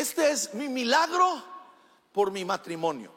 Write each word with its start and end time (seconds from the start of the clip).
Este 0.00 0.30
es 0.30 0.54
mi 0.54 0.66
milagro 0.70 1.44
por 2.14 2.30
mi 2.30 2.42
matrimonio. 2.42 3.12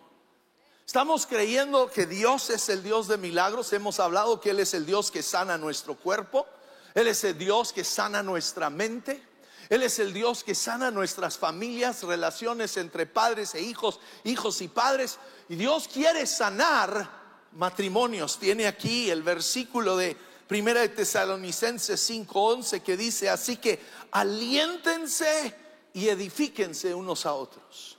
Estamos 0.86 1.26
creyendo 1.26 1.90
que 1.90 2.06
Dios 2.06 2.50
es 2.50 2.68
el 2.68 2.84
Dios 2.84 3.08
de 3.08 3.18
milagros. 3.18 3.72
Hemos 3.72 4.02
hablado 4.02 4.42
que 4.42 4.50
Él 4.50 4.60
es 4.60 4.74
el 4.74 4.86
Dios 4.86 5.10
que 5.10 5.24
sana 5.24 5.58
nuestro 5.58 5.96
cuerpo. 5.96 6.46
Él 6.94 7.08
es 7.08 7.24
el 7.24 7.38
Dios 7.38 7.72
que 7.72 7.86
sana 7.86 8.22
nuestra 8.22 8.70
mente. 8.70 9.24
Él 9.70 9.82
es 9.82 9.98
el 10.00 10.12
Dios 10.12 10.44
que 10.44 10.56
sana 10.56 10.92
nuestras 10.92 11.38
familias, 11.38 12.04
relaciones 12.04 12.76
entre 12.76 13.06
padres 13.06 13.56
e 13.56 13.62
hijos, 13.62 14.02
hijos 14.26 14.60
y 14.60 14.68
padres. 14.68 15.20
Y 15.48 15.56
Dios 15.56 15.88
quiere 15.88 16.28
sanar 16.28 17.10
matrimonios. 17.54 18.38
Tiene 18.38 18.68
aquí 18.68 19.10
el 19.10 19.24
versículo 19.24 19.96
de 19.96 20.18
Primera 20.50 20.82
de 20.82 20.90
Tesalonicenses 20.90 22.10
5:11 22.10 22.84
que 22.84 22.98
dice, 22.98 23.30
así 23.30 23.56
que 23.56 23.82
aliéntense 24.12 25.63
y 25.94 26.10
edifíquense 26.10 26.94
unos 26.94 27.26
a 27.26 27.34
otros. 27.34 27.98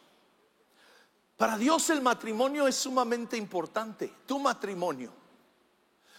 Para 1.36 1.56
Dios 1.56 1.90
el 1.90 2.00
matrimonio 2.00 2.66
es 2.66 2.76
sumamente 2.76 3.36
importante, 3.36 4.12
tu 4.26 4.38
matrimonio. 4.38 5.12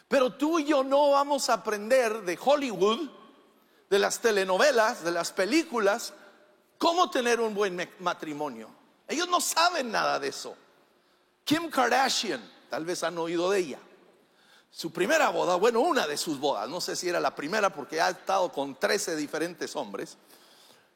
Pero 0.07 0.33
tú 0.33 0.59
y 0.59 0.65
yo 0.65 0.83
no 0.83 1.11
vamos 1.11 1.49
a 1.49 1.53
aprender 1.53 2.21
de 2.21 2.37
Hollywood, 2.41 3.09
de 3.89 3.99
las 3.99 4.19
telenovelas, 4.19 5.03
de 5.03 5.11
las 5.11 5.31
películas, 5.31 6.13
cómo 6.77 7.09
tener 7.09 7.39
un 7.39 7.53
buen 7.53 7.89
matrimonio. 7.99 8.69
Ellos 9.07 9.27
no 9.29 9.39
saben 9.41 9.91
nada 9.91 10.19
de 10.19 10.27
eso. 10.27 10.55
Kim 11.43 11.69
Kardashian, 11.69 12.41
tal 12.69 12.85
vez 12.85 13.03
han 13.03 13.17
oído 13.17 13.49
de 13.49 13.59
ella. 13.59 13.79
Su 14.69 14.91
primera 14.91 15.29
boda, 15.29 15.55
bueno, 15.55 15.79
una 15.79 16.05
de 16.05 16.17
sus 16.17 16.39
bodas, 16.39 16.67
no 16.67 16.81
sé 16.81 16.95
si 16.95 17.07
era 17.07 17.19
la 17.19 17.33
primera 17.33 17.69
porque 17.69 18.01
ha 18.01 18.09
estado 18.09 18.51
con 18.51 18.75
13 18.75 19.15
diferentes 19.15 19.75
hombres. 19.75 20.17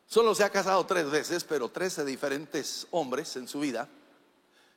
Solo 0.09 0.33
se 0.33 0.43
ha 0.43 0.49
casado 0.49 0.87
tres 0.87 1.07
veces, 1.11 1.43
pero 1.43 1.69
13 1.69 2.03
diferentes 2.03 2.87
hombres 2.89 3.35
en 3.35 3.47
su 3.47 3.59
vida. 3.59 3.87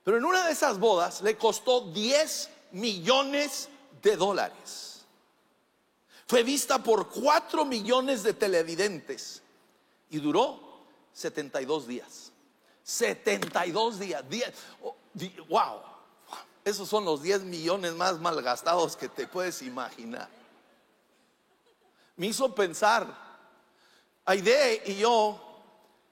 Pero 0.04 0.18
en 0.18 0.26
una 0.26 0.44
de 0.44 0.52
esas 0.52 0.78
bodas 0.78 1.22
le 1.22 1.38
costó 1.38 1.90
10 1.90 2.50
millones 2.72 3.70
de 4.02 4.16
dólares. 4.16 5.06
Fue 6.26 6.42
vista 6.42 6.82
por 6.82 7.08
4 7.08 7.64
millones 7.64 8.22
de 8.22 8.34
televidentes 8.34 9.40
y 10.10 10.18
duró 10.18 10.84
72 11.14 11.86
días. 11.86 12.30
72 12.82 14.00
días. 14.00 14.22
wow. 15.48 15.80
Esos 16.62 16.90
son 16.90 17.06
los 17.06 17.22
10 17.22 17.44
millones 17.44 17.94
más 17.94 18.20
malgastados 18.20 18.98
que 18.98 19.08
te 19.08 19.26
puedes 19.26 19.62
imaginar. 19.62 20.28
Me 22.16 22.26
hizo 22.26 22.54
pensar, 22.54 23.31
Aide 24.24 24.82
y 24.86 24.96
yo 24.96 25.40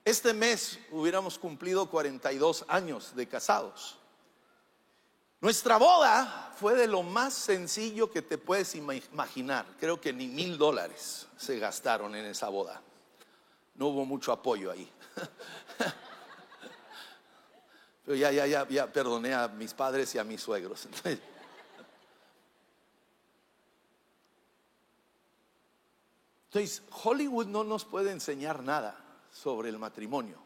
este 0.04 0.34
mes 0.34 0.78
hubiéramos 0.90 1.38
cumplido 1.38 1.88
42 1.88 2.64
años 2.68 3.14
de 3.14 3.28
casados. 3.28 3.98
Nuestra 5.40 5.78
boda 5.78 6.52
fue 6.58 6.74
de 6.74 6.86
lo 6.86 7.02
más 7.02 7.32
sencillo 7.32 8.10
que 8.10 8.20
te 8.20 8.36
puedes 8.36 8.74
imaginar. 8.74 9.64
Creo 9.78 10.00
que 10.00 10.12
ni 10.12 10.26
mil 10.26 10.58
dólares 10.58 11.26
se 11.36 11.58
gastaron 11.58 12.14
en 12.14 12.26
esa 12.26 12.48
boda. 12.48 12.82
No 13.74 13.86
hubo 13.86 14.04
mucho 14.04 14.32
apoyo 14.32 14.70
ahí. 14.70 14.90
Pero 18.04 18.16
ya, 18.16 18.32
ya, 18.32 18.46
ya, 18.46 18.68
ya 18.68 18.86
perdoné 18.92 19.32
a 19.32 19.48
mis 19.48 19.72
padres 19.72 20.14
y 20.14 20.18
a 20.18 20.24
mis 20.24 20.42
suegros. 20.42 20.88
Hollywood 27.04 27.46
no 27.46 27.64
nos 27.64 27.84
puede 27.84 28.10
enseñar 28.10 28.62
nada 28.62 28.98
sobre 29.32 29.68
el 29.68 29.78
matrimonio. 29.78 30.38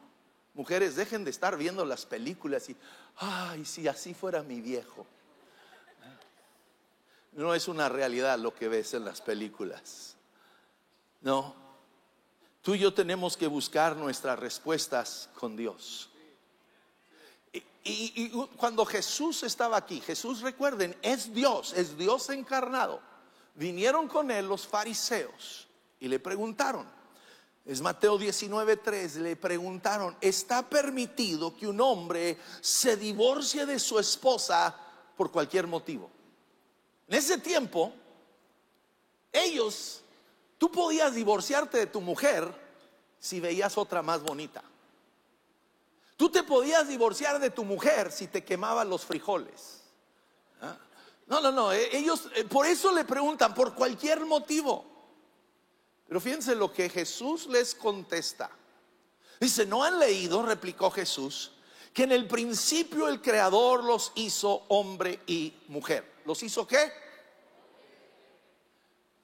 Mujeres, 0.54 0.94
dejen 0.96 1.24
de 1.24 1.30
estar 1.30 1.56
viendo 1.56 1.84
las 1.84 2.06
películas 2.06 2.68
y, 2.68 2.76
ay, 3.16 3.64
si 3.64 3.88
así 3.88 4.14
fuera 4.14 4.42
mi 4.42 4.60
viejo. 4.60 5.06
No 7.32 7.54
es 7.54 7.66
una 7.66 7.88
realidad 7.88 8.38
lo 8.38 8.54
que 8.54 8.68
ves 8.68 8.94
en 8.94 9.04
las 9.04 9.20
películas. 9.20 10.14
No. 11.22 11.54
Tú 12.62 12.74
y 12.74 12.78
yo 12.78 12.94
tenemos 12.94 13.36
que 13.36 13.48
buscar 13.48 13.96
nuestras 13.96 14.38
respuestas 14.38 15.28
con 15.34 15.56
Dios. 15.56 16.10
Y, 17.86 18.30
cuando 18.56 18.86
Jesús 18.86 19.42
estaba 19.42 19.76
aquí, 19.76 20.00
Jesús 20.00 20.40
recuerden, 20.40 20.96
es 21.02 21.34
Dios, 21.34 21.72
es 21.74 21.98
Dios 21.98 22.30
encarnado. 22.30 23.00
Vinieron 23.56 24.08
con 24.08 24.30
él 24.30 24.46
los 24.48 24.66
fariseos 24.66 25.63
y 26.04 26.08
le 26.08 26.18
preguntaron, 26.18 26.86
es 27.64 27.80
Mateo 27.80 28.18
19:3, 28.18 29.22
le 29.22 29.36
preguntaron, 29.36 30.14
¿está 30.20 30.68
permitido 30.68 31.56
que 31.56 31.66
un 31.66 31.80
hombre 31.80 32.36
se 32.60 32.98
divorcie 32.98 33.64
de 33.64 33.78
su 33.78 33.98
esposa 33.98 34.76
por 35.16 35.30
cualquier 35.30 35.66
motivo? 35.66 36.10
En 37.08 37.14
ese 37.16 37.38
tiempo, 37.38 37.90
ellos, 39.32 40.02
tú 40.58 40.70
podías 40.70 41.14
divorciarte 41.14 41.78
de 41.78 41.86
tu 41.86 42.02
mujer 42.02 42.54
si 43.18 43.40
veías 43.40 43.78
otra 43.78 44.02
más 44.02 44.22
bonita. 44.22 44.62
Tú 46.18 46.28
te 46.28 46.42
podías 46.42 46.86
divorciar 46.86 47.40
de 47.40 47.48
tu 47.48 47.64
mujer 47.64 48.12
si 48.12 48.26
te 48.26 48.44
quemaban 48.44 48.90
los 48.90 49.06
frijoles. 49.06 49.80
¿Ah? 50.60 50.76
No, 51.28 51.40
no, 51.40 51.50
no, 51.50 51.72
eh, 51.72 51.96
ellos 51.96 52.28
eh, 52.34 52.44
por 52.44 52.66
eso 52.66 52.92
le 52.92 53.06
preguntan, 53.06 53.54
por 53.54 53.74
cualquier 53.74 54.26
motivo. 54.26 54.93
Pero 56.08 56.20
fíjense 56.20 56.54
lo 56.54 56.72
que 56.72 56.88
Jesús 56.88 57.46
les 57.46 57.74
contesta. 57.74 58.50
Dice, 59.40 59.66
¿no 59.66 59.82
han 59.84 59.98
leído, 59.98 60.42
replicó 60.42 60.90
Jesús, 60.90 61.52
que 61.92 62.04
en 62.04 62.12
el 62.12 62.26
principio 62.26 63.08
el 63.08 63.20
Creador 63.20 63.84
los 63.84 64.12
hizo 64.14 64.64
hombre 64.68 65.20
y 65.26 65.54
mujer? 65.68 66.14
¿Los 66.24 66.42
hizo 66.42 66.66
qué? 66.66 66.92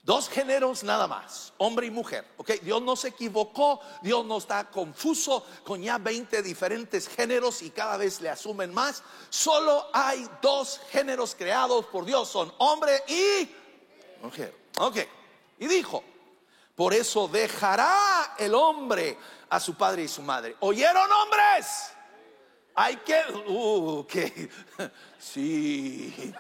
Dos 0.03 0.31
géneros 0.31 0.83
nada 0.83 1.07
más, 1.07 1.53
hombre 1.59 1.87
y 1.87 1.91
mujer. 1.91 2.27
¿ok? 2.39 2.53
Dios 2.63 2.81
no 2.81 2.97
se 2.97 3.09
equivocó, 3.09 3.81
Dios 4.03 4.25
no 4.25 4.39
está 4.39 4.71
confuso 4.71 5.45
con 5.63 5.83
ya 5.83 5.99
20 5.99 6.43
diferentes 6.43 7.07
géneros 7.07 7.61
y 7.63 7.71
cada 7.71 7.99
vez 7.99 8.21
le 8.21 8.31
asumen 8.31 8.73
más. 8.73 9.03
Solo 9.29 9.89
hay 9.93 10.27
dos 10.41 10.81
géneros 10.91 11.35
creados 11.35 11.85
por 11.87 12.07
Dios, 12.07 12.29
son 12.29 12.53
hombre 12.59 13.03
y 13.09 13.49
mujer. 14.23 14.55
Ok, 14.79 14.97
y 15.59 15.67
dijo, 15.67 16.03
por 16.81 16.95
eso 16.95 17.29
dejará 17.29 18.37
el 18.39 18.55
hombre 18.55 19.19
a 19.51 19.61
su 19.61 19.75
padre 19.75 20.05
y 20.05 20.09
su 20.09 20.23
madre. 20.23 20.57
¿Oyeron 20.61 21.13
hombres? 21.13 21.93
Hay 22.75 22.97
que... 22.97 23.21
Uh, 23.49 24.07
que... 24.07 24.49
Sí. 25.19 26.33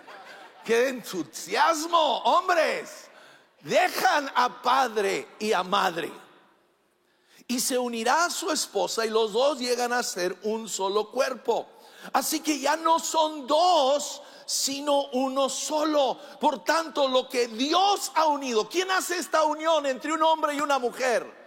Qué 0.64 0.88
entusiasmo, 0.88 2.20
hombres. 2.20 3.10
Dejan 3.60 4.32
a 4.34 4.62
padre 4.62 5.28
y 5.38 5.52
a 5.52 5.62
madre. 5.62 6.10
Y 7.46 7.60
se 7.60 7.76
unirá 7.76 8.24
a 8.24 8.30
su 8.30 8.50
esposa 8.50 9.04
y 9.04 9.10
los 9.10 9.34
dos 9.34 9.58
llegan 9.58 9.92
a 9.92 10.02
ser 10.02 10.34
un 10.44 10.70
solo 10.70 11.10
cuerpo. 11.10 11.68
Así 12.12 12.40
que 12.40 12.58
ya 12.58 12.76
no 12.76 12.98
son 12.98 13.46
dos, 13.46 14.22
sino 14.46 15.06
uno 15.12 15.48
solo. 15.48 16.18
Por 16.40 16.64
tanto, 16.64 17.08
lo 17.08 17.28
que 17.28 17.48
Dios 17.48 18.10
ha 18.14 18.26
unido, 18.26 18.68
¿quién 18.68 18.90
hace 18.90 19.18
esta 19.18 19.44
unión 19.44 19.86
entre 19.86 20.12
un 20.12 20.22
hombre 20.22 20.54
y 20.54 20.60
una 20.60 20.78
mujer? 20.78 21.40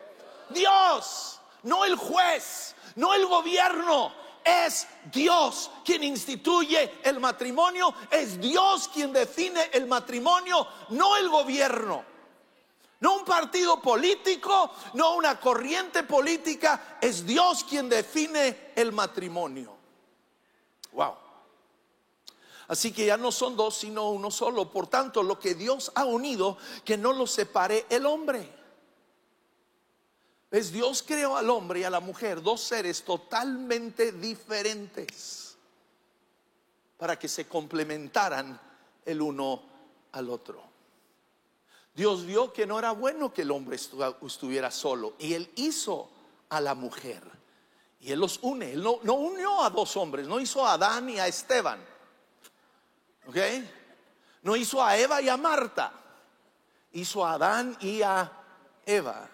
Dios, 0.50 1.40
no 1.64 1.84
el 1.86 1.96
juez, 1.96 2.76
no 2.96 3.14
el 3.14 3.26
gobierno. 3.26 4.14
Es 4.44 4.88
Dios 5.12 5.72
quien 5.86 6.04
instituye 6.04 7.00
el 7.04 7.20
matrimonio, 7.20 7.94
es 8.12 8.40
Dios 8.40 8.90
quien 8.90 9.14
define 9.14 9.70
el 9.72 9.88
matrimonio, 9.88 10.68
no 10.90 11.16
el 11.16 11.30
gobierno. 11.30 12.04
No 13.00 13.16
un 13.16 13.26
partido 13.26 13.82
político, 13.82 14.72
no 14.94 15.16
una 15.16 15.38
corriente 15.40 16.04
política, 16.04 16.98
es 17.02 17.26
Dios 17.26 17.66
quien 17.66 17.90
define 17.90 18.72
el 18.76 18.94
matrimonio. 18.94 19.73
Wow. 20.94 21.16
Así 22.68 22.92
que 22.92 23.06
ya 23.06 23.18
no 23.18 23.32
son 23.32 23.56
dos, 23.56 23.76
sino 23.76 24.10
uno 24.10 24.32
solo. 24.32 24.72
Por 24.72 24.88
tanto, 24.88 25.22
lo 25.22 25.40
que 25.40 25.54
Dios 25.54 25.92
ha 25.96 26.06
unido, 26.06 26.58
que 26.86 26.98
no 26.98 27.14
lo 27.14 27.28
separe 27.28 27.86
el 27.90 28.06
hombre. 28.06 28.50
Es 30.50 30.72
Dios 30.72 31.04
creó 31.06 31.36
al 31.36 31.50
hombre 31.50 31.80
y 31.80 31.84
a 31.84 31.90
la 31.90 32.00
mujer, 32.00 32.42
dos 32.42 32.62
seres 32.62 33.04
totalmente 33.04 34.12
diferentes, 34.12 35.58
para 36.98 37.18
que 37.18 37.28
se 37.28 37.48
complementaran 37.48 38.60
el 39.04 39.22
uno 39.22 39.64
al 40.12 40.30
otro. 40.30 40.62
Dios 41.96 42.26
vio 42.26 42.54
que 42.54 42.66
no 42.66 42.80
era 42.80 42.92
bueno 42.92 43.34
que 43.34 43.42
el 43.42 43.52
hombre 43.52 43.76
estuviera 43.76 44.72
solo 44.72 45.14
y 45.20 45.34
él 45.34 45.52
hizo 45.56 46.10
a 46.50 46.62
la 46.62 46.76
mujer. 46.76 47.24
Y 48.04 48.12
él 48.12 48.20
los 48.20 48.40
une. 48.42 48.74
Él 48.74 48.84
no, 48.84 49.14
unió 49.14 49.64
a 49.64 49.70
dos 49.70 49.96
hombres, 49.96 50.28
no 50.28 50.40
hizo 50.40 50.66
a 50.66 50.74
Adán 50.74 51.10
y 51.10 51.20
a 51.20 51.28
Esteban 51.28 51.80
¿Ok? 53.26 53.38
No 54.42 54.58
hizo 54.58 54.84
a 54.84 54.98
Eva 54.98 55.22
y 55.22 55.30
a 55.30 55.38
Marta. 55.38 55.94
Hizo 56.92 57.26
a 57.26 57.34
Adán 57.34 57.78
y 57.80 58.02
a 58.02 58.30
Eva. 58.86 59.30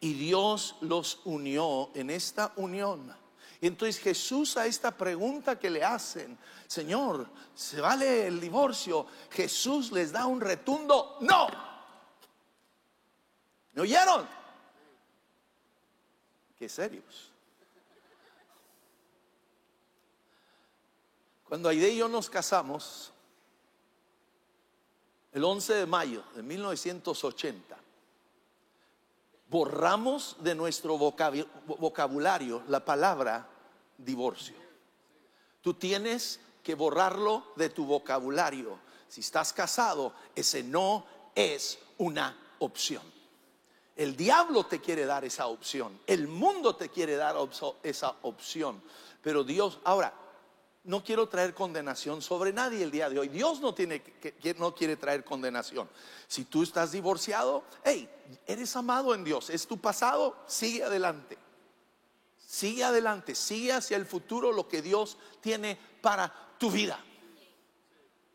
Y 0.00 0.14
Dios 0.14 0.76
los 0.80 1.20
unió 1.26 1.90
en 1.94 2.08
esta 2.08 2.52
unión. 2.56 3.14
Entonces 3.60 4.00
Jesús 4.00 4.56
a 4.56 4.64
esta 4.64 4.90
pregunta 4.90 5.58
que 5.58 5.68
le 5.68 5.84
hacen, 5.84 6.38
Señor, 6.66 7.28
¿se 7.54 7.82
vale 7.82 8.26
el 8.26 8.40
divorcio? 8.40 9.06
Jesús 9.30 9.92
les 9.92 10.12
da 10.12 10.24
un 10.24 10.40
retundo, 10.40 11.18
no. 11.20 11.48
¿Me 13.74 13.82
oyeron? 13.82 14.26
Qué 16.58 16.66
serios. 16.66 17.35
Cuando 21.56 21.70
Aide 21.70 21.88
y 21.88 21.96
yo 21.96 22.06
nos 22.06 22.28
casamos, 22.28 23.10
el 25.32 25.42
11 25.42 25.72
de 25.72 25.86
mayo 25.86 26.22
de 26.34 26.42
1980, 26.42 27.78
borramos 29.48 30.36
de 30.40 30.54
nuestro 30.54 30.98
vocabulario 30.98 32.62
la 32.68 32.84
palabra 32.84 33.48
divorcio. 33.96 34.54
Tú 35.62 35.72
tienes 35.72 36.40
que 36.62 36.74
borrarlo 36.74 37.44
de 37.56 37.70
tu 37.70 37.86
vocabulario. 37.86 38.78
Si 39.08 39.22
estás 39.22 39.54
casado, 39.54 40.12
ese 40.34 40.62
no 40.62 41.06
es 41.34 41.78
una 41.96 42.36
opción. 42.58 43.02
El 43.96 44.14
diablo 44.14 44.66
te 44.66 44.82
quiere 44.82 45.06
dar 45.06 45.24
esa 45.24 45.46
opción. 45.46 46.00
El 46.06 46.28
mundo 46.28 46.76
te 46.76 46.90
quiere 46.90 47.16
dar 47.16 47.34
esa 47.82 48.14
opción. 48.20 48.82
Pero 49.22 49.42
Dios, 49.42 49.80
ahora, 49.84 50.12
no 50.86 51.02
quiero 51.02 51.28
traer 51.28 51.52
condenación 51.52 52.22
sobre 52.22 52.52
nadie 52.52 52.82
el 52.82 52.90
día 52.90 53.10
de 53.10 53.18
hoy. 53.18 53.28
Dios 53.28 53.60
no, 53.60 53.74
tiene, 53.74 54.02
que, 54.02 54.54
no 54.58 54.74
quiere 54.74 54.96
traer 54.96 55.24
condenación. 55.24 55.88
Si 56.28 56.44
tú 56.44 56.62
estás 56.62 56.92
divorciado, 56.92 57.64
hey, 57.84 58.08
eres 58.46 58.74
amado 58.76 59.14
en 59.14 59.24
Dios. 59.24 59.50
Es 59.50 59.66
tu 59.66 59.78
pasado, 59.78 60.36
sigue 60.46 60.84
adelante. 60.84 61.38
Sigue 62.38 62.84
adelante, 62.84 63.34
sigue 63.34 63.72
hacia 63.72 63.96
el 63.96 64.06
futuro 64.06 64.52
lo 64.52 64.68
que 64.68 64.80
Dios 64.80 65.18
tiene 65.40 65.76
para 66.00 66.32
tu 66.58 66.70
vida. 66.70 66.98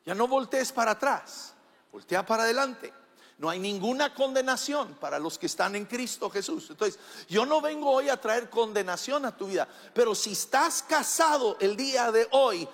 Ya 0.05 0.13
no 0.13 0.27
voltees 0.27 0.73
para 0.73 0.91
atrás, 0.91 1.53
voltea 1.91 2.25
para 2.25 2.43
adelante. 2.43 2.93
No 3.41 3.49
hay 3.49 3.57
ninguna 3.57 4.13
condenación 4.13 4.93
para 4.99 5.17
los 5.17 5.39
que 5.39 5.47
están 5.47 5.75
en 5.75 5.85
Cristo 5.85 6.29
Jesús. 6.29 6.69
Entonces, 6.69 6.99
yo 7.27 7.43
no 7.43 7.59
vengo 7.59 7.89
hoy 7.89 8.07
a 8.07 8.21
traer 8.21 8.51
condenación 8.51 9.25
a 9.25 9.35
tu 9.35 9.47
vida, 9.47 9.67
pero 9.95 10.13
si 10.13 10.33
estás 10.33 10.83
casado 10.83 11.57
el 11.59 11.75
día 11.75 12.11
de 12.11 12.27
hoy, 12.33 12.69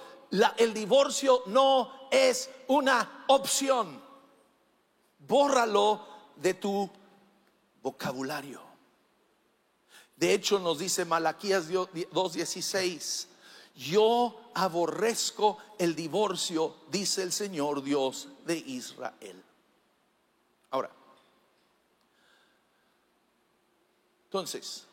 el 0.58 0.74
divorcio 0.74 1.44
no 1.46 2.10
es 2.12 2.50
una 2.68 3.24
opción. 3.28 4.04
Bórralo 5.20 6.06
de 6.36 6.56
tu 6.56 6.92
vocabulario. 7.82 8.62
De 10.18 10.34
hecho, 10.34 10.60
nos 10.60 10.80
dice 10.80 11.06
Malaquías 11.06 11.70
2:16, 11.70 13.28
yo 13.74 14.52
aborrezco 14.54 15.60
el 15.80 15.96
divorcio, 15.96 16.76
dice 16.92 17.24
el 17.24 17.32
Señor 17.32 17.82
Dios 17.82 18.28
de 18.46 18.58
Israel. 18.58 19.47
Ahora, 20.70 20.92
entonces, 24.26 24.86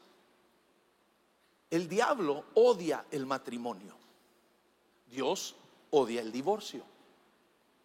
el 1.71 1.89
diablo 1.89 2.45
odia 2.55 3.05
el 3.11 3.27
matrimonio. 3.27 3.97
Dios 5.11 5.55
odia 5.91 6.21
el 6.21 6.31
divorcio. 6.31 6.85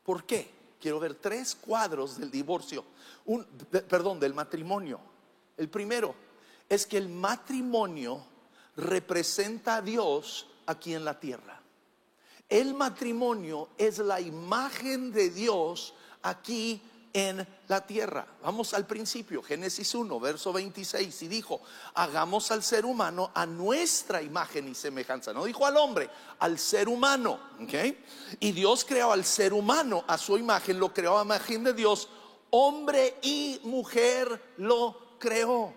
¿Por 0.04 0.24
qué? 0.24 0.52
Quiero 0.80 1.00
ver 1.00 1.16
tres 1.16 1.56
cuadros 1.56 2.18
del 2.18 2.32
divorcio, 2.32 2.86
un, 3.26 3.44
perdón, 3.46 4.20
del 4.20 4.34
matrimonio. 4.34 5.00
El 5.58 5.70
primero 5.70 6.16
es 6.70 6.86
que 6.86 6.98
el 6.98 7.10
matrimonio 7.10 8.24
representa 8.78 9.78
a 9.78 9.82
Dios 9.82 10.48
aquí 10.66 10.94
en 10.94 11.04
la 11.04 11.20
tierra. 11.20 11.60
El 12.48 12.74
matrimonio 12.74 13.70
es 13.78 14.00
la 14.00 14.22
imagen 14.22 15.12
de 15.12 15.30
Dios 15.30 15.94
aquí 16.22 16.82
en 17.14 17.48
la 17.68 17.86
tierra. 17.86 18.26
Vamos 18.44 18.74
al 18.74 18.86
principio, 18.86 19.42
Génesis 19.42 19.94
1, 19.94 20.20
verso 20.20 20.54
26, 20.54 21.24
y 21.24 21.28
dijo, 21.28 21.62
hagamos 21.94 22.52
al 22.52 22.64
ser 22.64 22.86
humano 22.86 23.32
a 23.34 23.46
nuestra 23.46 24.22
imagen 24.22 24.68
y 24.68 24.76
semejanza. 24.76 25.34
No 25.34 25.46
dijo 25.46 25.66
al 25.66 25.78
hombre, 25.78 26.10
al 26.40 26.60
ser 26.60 26.88
humano. 26.88 27.40
Y 28.40 28.52
Dios 28.52 28.86
creó 28.86 29.12
al 29.12 29.26
ser 29.26 29.54
humano 29.54 30.04
a 30.08 30.18
su 30.18 30.38
imagen, 30.38 30.80
lo 30.80 30.94
creó 30.94 31.20
a 31.20 31.24
imagen 31.24 31.64
de 31.64 31.74
Dios, 31.74 32.10
hombre 32.52 33.18
y 33.22 33.60
mujer 33.64 34.54
lo 34.58 35.18
creó. 35.20 35.74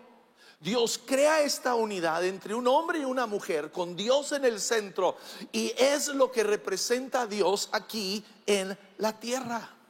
Dios 0.63 1.01
crea 1.05 1.41
esta 1.41 1.75
unidad 1.75 2.25
entre 2.25 2.55
un 2.55 2.69
hombre 2.69 3.01
y 3.01 3.05
una 3.05 3.27
mujer 3.27 3.73
con 3.73 3.97
Dios 3.97 4.31
en 4.31 4.45
el 4.45 4.61
centro 4.61 5.17
y 5.51 5.75
es 5.77 6.07
lo 6.07 6.31
que 6.31 6.45
representa 6.45 7.23
a 7.23 7.27
Dios 7.27 7.69
aquí 7.73 8.25
en 8.47 8.79
la 8.99 9.19
tierra. 9.19 9.82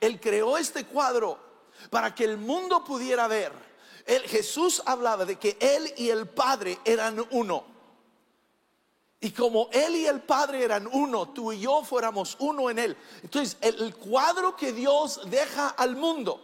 Él 0.00 0.20
creó 0.20 0.56
este 0.58 0.84
cuadro 0.84 1.38
para 1.90 2.14
que 2.14 2.24
el 2.24 2.38
mundo 2.38 2.84
pudiera 2.84 3.28
ver. 3.28 3.52
Jesús 4.26 4.82
hablaba 4.86 5.24
de 5.24 5.36
que 5.36 5.56
Él 5.60 5.92
y 5.96 6.10
el 6.10 6.28
Padre 6.28 6.78
eran 6.84 7.24
uno. 7.30 7.64
Y 9.20 9.30
como 9.30 9.68
Él 9.72 9.96
y 9.96 10.06
el 10.06 10.20
Padre 10.20 10.62
eran 10.62 10.86
uno, 10.86 11.30
tú 11.30 11.52
y 11.52 11.60
yo 11.60 11.82
fuéramos 11.82 12.36
uno 12.38 12.70
en 12.70 12.78
Él. 12.78 12.96
Entonces, 13.22 13.56
el 13.60 13.96
cuadro 13.96 14.54
que 14.56 14.72
Dios 14.72 15.20
deja 15.26 15.70
al 15.70 15.96
mundo, 15.96 16.40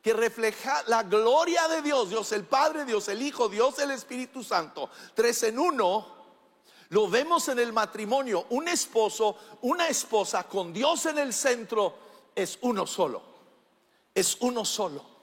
que 0.00 0.12
refleja 0.12 0.82
la 0.86 1.02
gloria 1.02 1.66
de 1.68 1.82
Dios, 1.82 2.10
Dios 2.10 2.30
el 2.32 2.44
Padre, 2.44 2.84
Dios 2.84 3.08
el 3.08 3.20
Hijo, 3.20 3.48
Dios 3.48 3.78
el 3.78 3.90
Espíritu 3.90 4.42
Santo, 4.42 4.88
tres 5.14 5.42
en 5.42 5.58
uno, 5.58 6.14
lo 6.90 7.08
vemos 7.08 7.48
en 7.48 7.58
el 7.58 7.72
matrimonio, 7.72 8.46
un 8.50 8.68
esposo, 8.68 9.36
una 9.62 9.88
esposa 9.88 10.44
con 10.44 10.72
Dios 10.72 11.06
en 11.06 11.18
el 11.18 11.32
centro 11.32 11.94
es 12.34 12.58
uno 12.62 12.86
solo. 12.86 13.22
Es 14.14 14.36
uno 14.40 14.64
solo. 14.64 15.14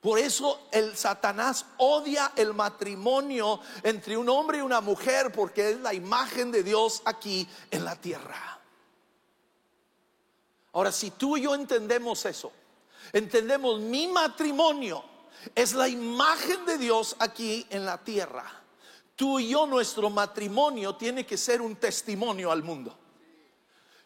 Por 0.00 0.18
eso 0.18 0.68
el 0.72 0.96
Satanás 0.96 1.66
odia 1.76 2.32
el 2.34 2.54
matrimonio 2.54 3.60
entre 3.82 4.16
un 4.16 4.28
hombre 4.30 4.58
y 4.58 4.62
una 4.62 4.80
mujer 4.80 5.30
porque 5.30 5.70
es 5.70 5.80
la 5.80 5.92
imagen 5.92 6.50
de 6.50 6.62
Dios 6.62 7.02
aquí 7.04 7.46
en 7.70 7.84
la 7.84 7.96
tierra. 7.96 8.58
Ahora, 10.72 10.90
si 10.92 11.10
tú 11.10 11.36
y 11.36 11.42
yo 11.42 11.54
entendemos 11.54 12.24
eso, 12.24 12.50
entendemos 13.12 13.80
mi 13.80 14.08
matrimonio 14.08 15.04
es 15.54 15.74
la 15.74 15.88
imagen 15.88 16.64
de 16.64 16.78
Dios 16.78 17.16
aquí 17.18 17.66
en 17.70 17.84
la 17.84 17.98
tierra. 17.98 18.44
Tú 19.16 19.38
y 19.38 19.48
yo, 19.48 19.66
nuestro 19.66 20.08
matrimonio 20.08 20.94
tiene 20.96 21.26
que 21.26 21.36
ser 21.36 21.60
un 21.60 21.76
testimonio 21.76 22.50
al 22.50 22.62
mundo. 22.62 22.96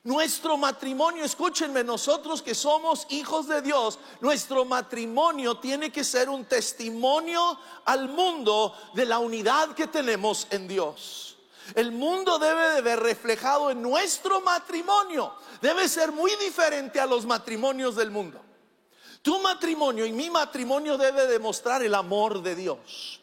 Nuestro 0.04 0.58
matrimonio, 0.58 1.24
escúchenme, 1.24 1.82
nosotros 1.82 2.42
que 2.42 2.54
somos 2.54 3.06
hijos 3.08 3.48
de 3.48 3.62
Dios, 3.62 3.98
nuestro 4.20 4.66
matrimonio 4.66 5.56
tiene 5.56 5.90
que 5.90 6.04
ser 6.04 6.28
un 6.28 6.44
testimonio 6.44 7.58
al 7.86 8.10
mundo 8.10 8.76
de 8.92 9.06
la 9.06 9.18
unidad 9.18 9.74
que 9.74 9.86
tenemos 9.86 10.46
en 10.50 10.68
Dios. 10.68 11.38
El 11.74 11.92
mundo 11.92 12.38
debe 12.38 12.74
de 12.74 12.82
ver 12.82 13.00
reflejado 13.00 13.70
en 13.70 13.80
nuestro 13.80 14.42
matrimonio. 14.42 15.32
Debe 15.62 15.88
ser 15.88 16.12
muy 16.12 16.36
diferente 16.36 17.00
a 17.00 17.06
los 17.06 17.24
matrimonios 17.24 17.96
del 17.96 18.10
mundo. 18.10 18.42
Tu 19.22 19.40
matrimonio 19.40 20.04
y 20.04 20.12
mi 20.12 20.28
matrimonio 20.28 20.98
debe 20.98 21.26
demostrar 21.26 21.82
el 21.82 21.94
amor 21.94 22.42
de 22.42 22.54
Dios. 22.54 23.20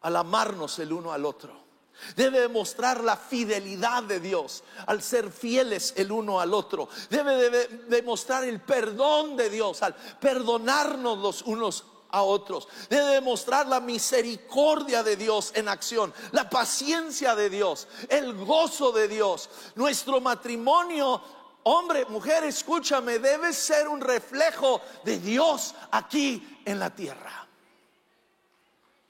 Al 0.00 0.16
amarnos 0.16 0.76
el 0.80 0.92
uno 0.92 1.12
al 1.12 1.24
otro. 1.24 1.67
Debe 2.16 2.40
demostrar 2.40 3.02
la 3.02 3.16
fidelidad 3.16 4.02
de 4.02 4.20
Dios 4.20 4.62
al 4.86 5.02
ser 5.02 5.30
fieles 5.30 5.94
el 5.96 6.12
uno 6.12 6.40
al 6.40 6.54
otro. 6.54 6.88
Debe 7.10 7.68
demostrar 7.88 8.44
el 8.44 8.60
perdón 8.60 9.36
de 9.36 9.50
Dios 9.50 9.82
al 9.82 9.94
perdonarnos 9.94 11.18
los 11.18 11.42
unos 11.42 11.84
a 12.10 12.22
otros. 12.22 12.68
Debe 12.88 13.14
demostrar 13.14 13.66
la 13.66 13.80
misericordia 13.80 15.02
de 15.02 15.16
Dios 15.16 15.52
en 15.54 15.68
acción, 15.68 16.12
la 16.32 16.48
paciencia 16.48 17.34
de 17.34 17.50
Dios, 17.50 17.88
el 18.08 18.34
gozo 18.34 18.92
de 18.92 19.08
Dios. 19.08 19.50
Nuestro 19.74 20.20
matrimonio, 20.20 21.20
hombre, 21.64 22.06
mujer, 22.06 22.44
escúchame, 22.44 23.18
debe 23.18 23.52
ser 23.52 23.88
un 23.88 24.00
reflejo 24.00 24.80
de 25.04 25.18
Dios 25.18 25.74
aquí 25.90 26.60
en 26.64 26.78
la 26.78 26.94
tierra. 26.94 27.46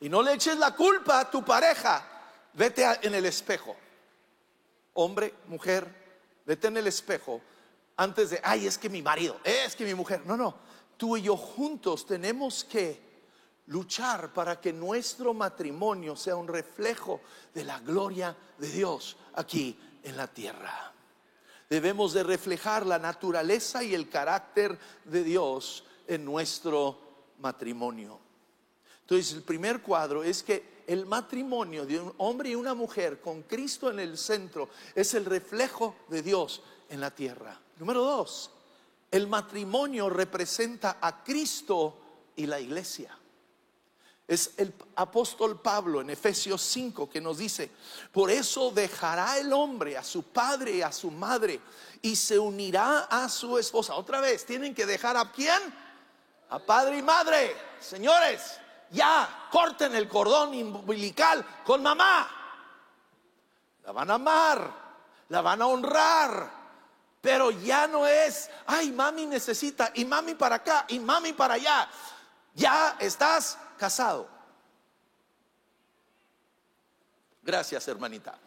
Y 0.00 0.08
no 0.08 0.22
le 0.22 0.34
eches 0.34 0.56
la 0.56 0.74
culpa 0.74 1.20
a 1.20 1.30
tu 1.30 1.44
pareja 1.44 2.17
Vete 2.58 2.84
en 3.02 3.14
el 3.14 3.24
espejo. 3.24 3.76
Hombre, 4.94 5.32
mujer, 5.46 5.86
vete 6.44 6.66
en 6.66 6.76
el 6.76 6.88
espejo 6.88 7.40
antes 7.96 8.30
de, 8.30 8.40
ay, 8.42 8.66
es 8.66 8.76
que 8.76 8.88
mi 8.88 9.00
marido, 9.00 9.36
es 9.44 9.76
que 9.76 9.84
mi 9.84 9.94
mujer. 9.94 10.26
No, 10.26 10.36
no, 10.36 10.56
tú 10.96 11.16
y 11.16 11.22
yo 11.22 11.36
juntos 11.36 12.04
tenemos 12.04 12.64
que 12.64 13.00
luchar 13.66 14.32
para 14.32 14.60
que 14.60 14.72
nuestro 14.72 15.32
matrimonio 15.34 16.16
sea 16.16 16.34
un 16.34 16.48
reflejo 16.48 17.20
de 17.54 17.64
la 17.64 17.78
gloria 17.78 18.36
de 18.58 18.68
Dios 18.70 19.16
aquí 19.34 19.78
en 20.02 20.16
la 20.16 20.26
tierra. 20.26 20.92
Debemos 21.70 22.12
de 22.12 22.24
reflejar 22.24 22.84
la 22.86 22.98
naturaleza 22.98 23.84
y 23.84 23.94
el 23.94 24.08
carácter 24.08 24.76
de 25.04 25.22
Dios 25.22 25.84
en 26.08 26.24
nuestro 26.24 26.98
matrimonio. 27.38 28.27
Entonces, 29.08 29.32
el 29.32 29.42
primer 29.42 29.80
cuadro 29.80 30.22
es 30.22 30.42
que 30.42 30.82
el 30.86 31.06
matrimonio 31.06 31.86
de 31.86 31.98
un 31.98 32.12
hombre 32.18 32.50
y 32.50 32.54
una 32.54 32.74
mujer 32.74 33.22
con 33.22 33.42
Cristo 33.44 33.90
en 33.90 34.00
el 34.00 34.18
centro 34.18 34.68
es 34.94 35.14
el 35.14 35.24
reflejo 35.24 35.96
de 36.08 36.20
Dios 36.20 36.60
en 36.90 37.00
la 37.00 37.10
tierra. 37.10 37.58
Número 37.78 38.02
dos, 38.02 38.50
el 39.10 39.26
matrimonio 39.26 40.10
representa 40.10 40.98
a 41.00 41.24
Cristo 41.24 41.98
y 42.36 42.44
la 42.44 42.60
iglesia. 42.60 43.16
Es 44.26 44.52
el 44.58 44.74
apóstol 44.96 45.58
Pablo 45.62 46.02
en 46.02 46.10
Efesios 46.10 46.60
5 46.60 47.08
que 47.08 47.22
nos 47.22 47.38
dice, 47.38 47.70
por 48.12 48.30
eso 48.30 48.70
dejará 48.72 49.38
el 49.38 49.54
hombre 49.54 49.96
a 49.96 50.04
su 50.04 50.22
padre 50.22 50.72
y 50.72 50.82
a 50.82 50.92
su 50.92 51.10
madre 51.10 51.62
y 52.02 52.14
se 52.14 52.38
unirá 52.38 53.04
a 53.04 53.30
su 53.30 53.56
esposa. 53.56 53.94
Otra 53.94 54.20
vez, 54.20 54.44
tienen 54.44 54.74
que 54.74 54.84
dejar 54.84 55.16
a 55.16 55.32
quién? 55.32 55.62
A 56.50 56.58
padre 56.58 56.98
y 56.98 57.02
madre. 57.02 57.56
Señores, 57.80 58.58
ya 58.90 59.48
corten 59.50 59.94
el 59.94 60.08
cordón 60.08 60.54
umbilical 60.54 61.44
con 61.64 61.82
mamá. 61.82 62.28
La 63.84 63.92
van 63.92 64.10
a 64.10 64.14
amar, 64.14 64.70
la 65.28 65.40
van 65.40 65.62
a 65.62 65.66
honrar, 65.66 66.50
pero 67.20 67.50
ya 67.50 67.86
no 67.86 68.06
es, 68.06 68.50
ay, 68.66 68.92
mami 68.92 69.26
necesita, 69.26 69.90
y 69.94 70.04
mami 70.04 70.34
para 70.34 70.56
acá, 70.56 70.84
y 70.88 70.98
mami 70.98 71.32
para 71.32 71.54
allá. 71.54 71.88
Ya 72.54 72.96
estás 72.98 73.58
casado. 73.78 74.28
Gracias, 77.42 77.88
hermanita. 77.88 78.38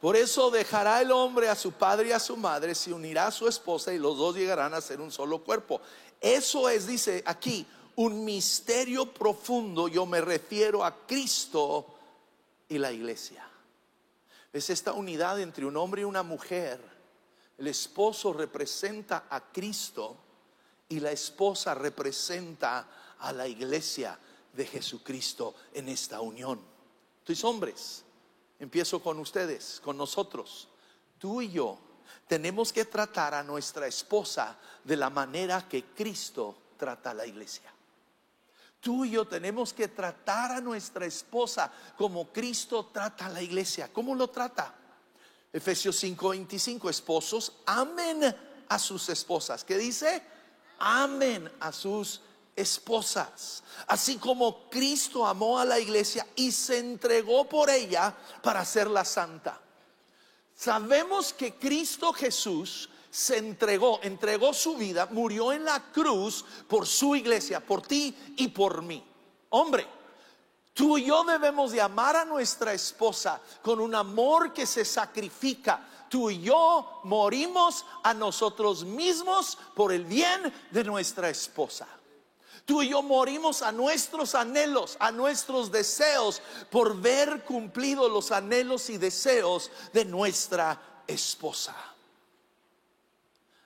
Por 0.00 0.16
eso 0.16 0.50
dejará 0.50 1.00
el 1.00 1.10
hombre 1.10 1.48
a 1.48 1.56
su 1.56 1.72
padre 1.72 2.08
y 2.08 2.12
a 2.12 2.20
su 2.20 2.36
madre, 2.36 2.74
se 2.74 2.92
unirá 2.92 3.26
a 3.26 3.32
su 3.32 3.48
esposa 3.48 3.92
y 3.92 3.98
los 3.98 4.16
dos 4.16 4.36
llegarán 4.36 4.72
a 4.74 4.80
ser 4.80 5.00
un 5.00 5.10
solo 5.10 5.42
cuerpo. 5.42 5.80
Eso 6.20 6.68
es, 6.68 6.86
dice 6.86 7.22
aquí, 7.26 7.66
un 7.96 8.24
misterio 8.24 9.12
profundo. 9.12 9.88
Yo 9.88 10.06
me 10.06 10.20
refiero 10.20 10.84
a 10.84 11.06
Cristo 11.06 11.86
y 12.68 12.78
la 12.78 12.92
iglesia. 12.92 13.48
Es 14.52 14.70
esta 14.70 14.92
unidad 14.92 15.40
entre 15.40 15.66
un 15.66 15.76
hombre 15.76 16.02
y 16.02 16.04
una 16.04 16.22
mujer. 16.22 16.80
El 17.56 17.66
esposo 17.66 18.32
representa 18.32 19.26
a 19.28 19.52
Cristo 19.52 20.16
y 20.88 21.00
la 21.00 21.10
esposa 21.10 21.74
representa 21.74 23.16
a 23.18 23.32
la 23.32 23.46
iglesia 23.46 24.18
de 24.52 24.64
Jesucristo 24.64 25.54
en 25.74 25.88
esta 25.88 26.20
unión. 26.20 26.60
Hombres, 27.42 28.04
empiezo 28.58 29.02
con 29.02 29.18
ustedes, 29.18 29.80
con 29.84 29.98
nosotros. 29.98 30.68
Tú 31.18 31.42
y 31.42 31.50
yo 31.50 31.78
tenemos 32.26 32.72
que 32.72 32.84
tratar 32.84 33.34
a 33.34 33.42
nuestra 33.42 33.86
esposa 33.86 34.56
de 34.84 34.96
la 34.96 35.10
manera 35.10 35.66
que 35.68 35.84
Cristo 35.86 36.56
trata 36.76 37.10
a 37.10 37.14
la 37.14 37.26
iglesia. 37.26 37.72
Tú 38.80 39.04
y 39.04 39.10
yo 39.10 39.26
tenemos 39.26 39.72
que 39.72 39.88
tratar 39.88 40.52
a 40.52 40.60
nuestra 40.60 41.04
esposa 41.06 41.72
como 41.96 42.32
Cristo 42.32 42.90
trata 42.92 43.26
a 43.26 43.30
la 43.30 43.42
iglesia. 43.42 43.92
¿Cómo 43.92 44.14
lo 44.14 44.28
trata? 44.28 44.74
Efesios 45.52 46.02
5:25, 46.02 46.88
esposos, 46.88 47.52
amen 47.66 48.36
a 48.68 48.78
sus 48.78 49.08
esposas. 49.08 49.64
¿Qué 49.64 49.76
dice? 49.76 50.22
Amen 50.78 51.50
a 51.58 51.72
sus 51.72 52.20
esposas. 52.54 53.62
Así 53.86 54.16
como 54.16 54.68
Cristo 54.68 55.26
amó 55.26 55.58
a 55.58 55.64
la 55.64 55.78
iglesia 55.78 56.26
y 56.36 56.52
se 56.52 56.78
entregó 56.78 57.48
por 57.48 57.70
ella 57.70 58.14
para 58.42 58.60
hacerla 58.60 59.04
santa. 59.04 59.60
Sabemos 60.58 61.32
que 61.32 61.54
Cristo 61.54 62.12
Jesús 62.12 62.88
se 63.08 63.38
entregó, 63.38 64.00
entregó 64.02 64.52
su 64.52 64.76
vida, 64.76 65.06
murió 65.12 65.52
en 65.52 65.64
la 65.64 65.80
cruz 65.92 66.44
por 66.66 66.84
su 66.84 67.14
iglesia, 67.14 67.64
por 67.64 67.82
ti 67.82 68.12
y 68.36 68.48
por 68.48 68.82
mí. 68.82 69.00
Hombre, 69.50 69.86
tú 70.74 70.98
y 70.98 71.04
yo 71.04 71.22
debemos 71.22 71.70
de 71.70 71.80
amar 71.80 72.16
a 72.16 72.24
nuestra 72.24 72.72
esposa 72.72 73.40
con 73.62 73.78
un 73.78 73.94
amor 73.94 74.52
que 74.52 74.66
se 74.66 74.84
sacrifica. 74.84 75.86
Tú 76.08 76.28
y 76.28 76.40
yo 76.40 77.02
morimos 77.04 77.86
a 78.02 78.12
nosotros 78.12 78.84
mismos 78.84 79.56
por 79.76 79.92
el 79.92 80.06
bien 80.06 80.52
de 80.72 80.82
nuestra 80.82 81.30
esposa. 81.30 81.86
Tú 82.68 82.82
y 82.82 82.90
yo 82.90 83.00
morimos 83.00 83.62
a 83.62 83.72
nuestros 83.72 84.34
anhelos, 84.34 84.98
a 85.00 85.10
nuestros 85.10 85.72
deseos, 85.72 86.42
por 86.70 87.00
ver 87.00 87.42
cumplido 87.42 88.10
los 88.10 88.30
anhelos 88.30 88.90
y 88.90 88.98
deseos 88.98 89.70
de 89.94 90.04
nuestra 90.04 90.78
esposa. 91.06 91.74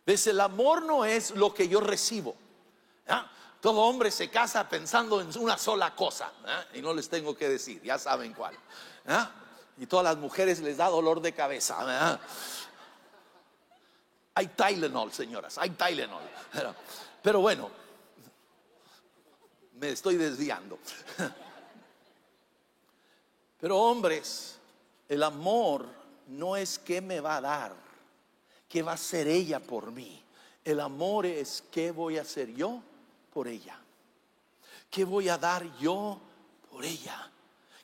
¿Ves? 0.07 0.29
El 0.29 0.41
amor 0.41 0.83
no 0.85 1.05
es 1.05 1.33
lo 1.33 1.53
que 1.53 1.67
yo 1.67 1.81
recibo. 1.81 2.37
Todo 3.61 3.81
hombre 3.81 4.13
se 4.13 4.31
casa 4.31 4.69
pensando 4.69 5.21
en 5.21 5.37
una 5.37 5.59
sola 5.59 5.97
cosa. 5.97 6.31
Y 6.73 6.81
no 6.81 6.95
les 6.95 7.09
tengo 7.09 7.35
que 7.35 7.49
decir, 7.49 7.83
ya 7.83 7.99
saben 7.99 8.33
cuál. 8.33 8.57
Y 9.79 9.87
todas 9.87 10.05
las 10.05 10.17
mujeres 10.17 10.61
les 10.61 10.77
da 10.77 10.89
dolor 10.89 11.21
de 11.21 11.33
cabeza. 11.33 12.21
Hay 14.37 14.47
Tylenol, 14.47 15.13
señoras, 15.13 15.59
hay 15.59 15.71
Tylenol. 15.71 16.23
Pero 17.21 17.41
bueno, 17.41 17.82
me 19.83 19.91
estoy 19.91 20.17
desviando. 20.17 20.79
Pero 23.61 23.79
hombres, 23.79 24.57
el 25.09 25.23
amor 25.25 25.87
no 26.29 26.57
es 26.57 26.79
que 26.79 27.01
me 27.01 27.21
va 27.21 27.37
a 27.37 27.41
dar 27.41 27.83
¿Qué 28.73 28.83
va 28.83 28.93
a 28.93 28.95
hacer 28.95 29.29
ella 29.29 29.61
por 29.61 29.93
mí? 29.93 30.23
El 30.65 30.81
amor 30.81 31.27
es 31.27 31.63
qué 31.71 31.91
voy 31.91 32.17
a 32.17 32.23
hacer 32.23 32.55
yo 32.55 32.81
por 33.31 33.47
ella. 33.47 33.79
¿Qué 34.91 35.05
voy 35.05 35.29
a 35.29 35.37
dar 35.37 35.77
yo 35.77 36.19
por 36.71 36.83
ella? 36.83 37.31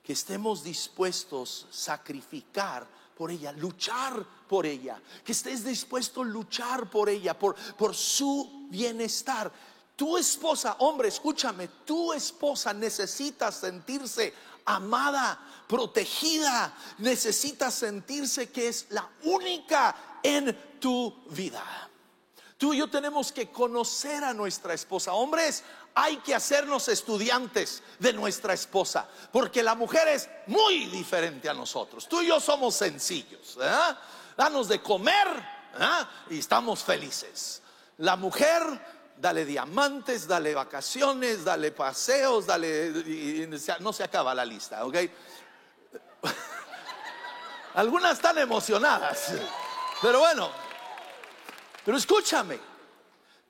Que 0.03 0.15
estemos 0.15 0.65
dispuestos 0.65 1.67
a 1.69 1.73
sacrificar 1.75 2.87
por 3.15 3.31
ella, 3.31 3.53
luchar 3.53 4.25
por 4.49 4.65
ella, 4.65 4.99
que 5.23 5.33
estés 5.33 5.63
dispuesto 5.63 6.23
a 6.23 6.25
luchar 6.25 6.89
por 6.89 7.11
ella, 7.11 7.39
por, 7.39 7.55
por 7.77 7.95
su 7.95 8.69
bienestar. 8.71 9.53
Tu 9.99 10.17
esposa, 10.17 10.77
hombre, 10.79 11.09
escúchame, 11.09 11.67
tu 11.85 12.13
esposa 12.13 12.73
necesita 12.73 13.51
sentirse 13.51 14.33
amada, 14.65 15.37
protegida, 15.67 16.73
necesita 16.99 17.69
sentirse 17.69 18.49
que 18.49 18.69
es 18.69 18.87
la 18.91 19.11
única 19.25 20.21
en 20.23 20.57
tu 20.79 21.13
vida. 21.31 21.65
Tú 22.57 22.75
y 22.75 22.79
yo 22.79 22.89
tenemos 22.89 23.33
que 23.33 23.51
conocer 23.51 24.23
a 24.23 24.33
nuestra 24.33 24.73
esposa. 24.73 25.15
Hombres, 25.15 25.65
hay 25.97 26.19
que 26.19 26.33
hacernos 26.33 26.87
estudiantes 26.87 27.83
de 27.99 28.13
nuestra 28.13 28.55
esposa, 28.55 29.09
porque 29.33 29.65
la 29.65 29.75
mujer 29.75 30.07
es 30.07 30.29
muy 30.47 30.87
diferente 30.87 31.49
a 31.49 31.55
nosotros. 31.55 32.09
Tú 32.09 32.23
y 32.23 32.29
yo 32.29 32.39
somos 32.39 32.77
sencillos. 32.77 33.59
¿eh? 33.61 33.97
Danos 34.37 34.69
de 34.69 34.81
comer 34.81 35.27
¿eh? 35.77 36.05
y 36.31 36.39
estamos 36.39 36.85
felices. 36.85 37.63
La 37.97 38.15
mujer, 38.15 38.63
dale 39.21 39.45
diamantes, 39.45 40.27
dale 40.27 40.55
vacaciones, 40.55 41.45
dale 41.45 41.73
paseos, 41.73 42.47
dale... 42.47 43.47
no 43.81 43.93
se 43.93 44.05
acaba 44.05 44.35
la 44.35 44.45
lista, 44.45 44.85
¿ok? 44.85 44.97
Algunas 47.75 48.15
están 48.15 48.39
emocionadas, 48.39 49.33
pero 50.01 50.21
bueno, 50.21 50.51
pero 51.85 51.97
escúchame, 51.97 52.59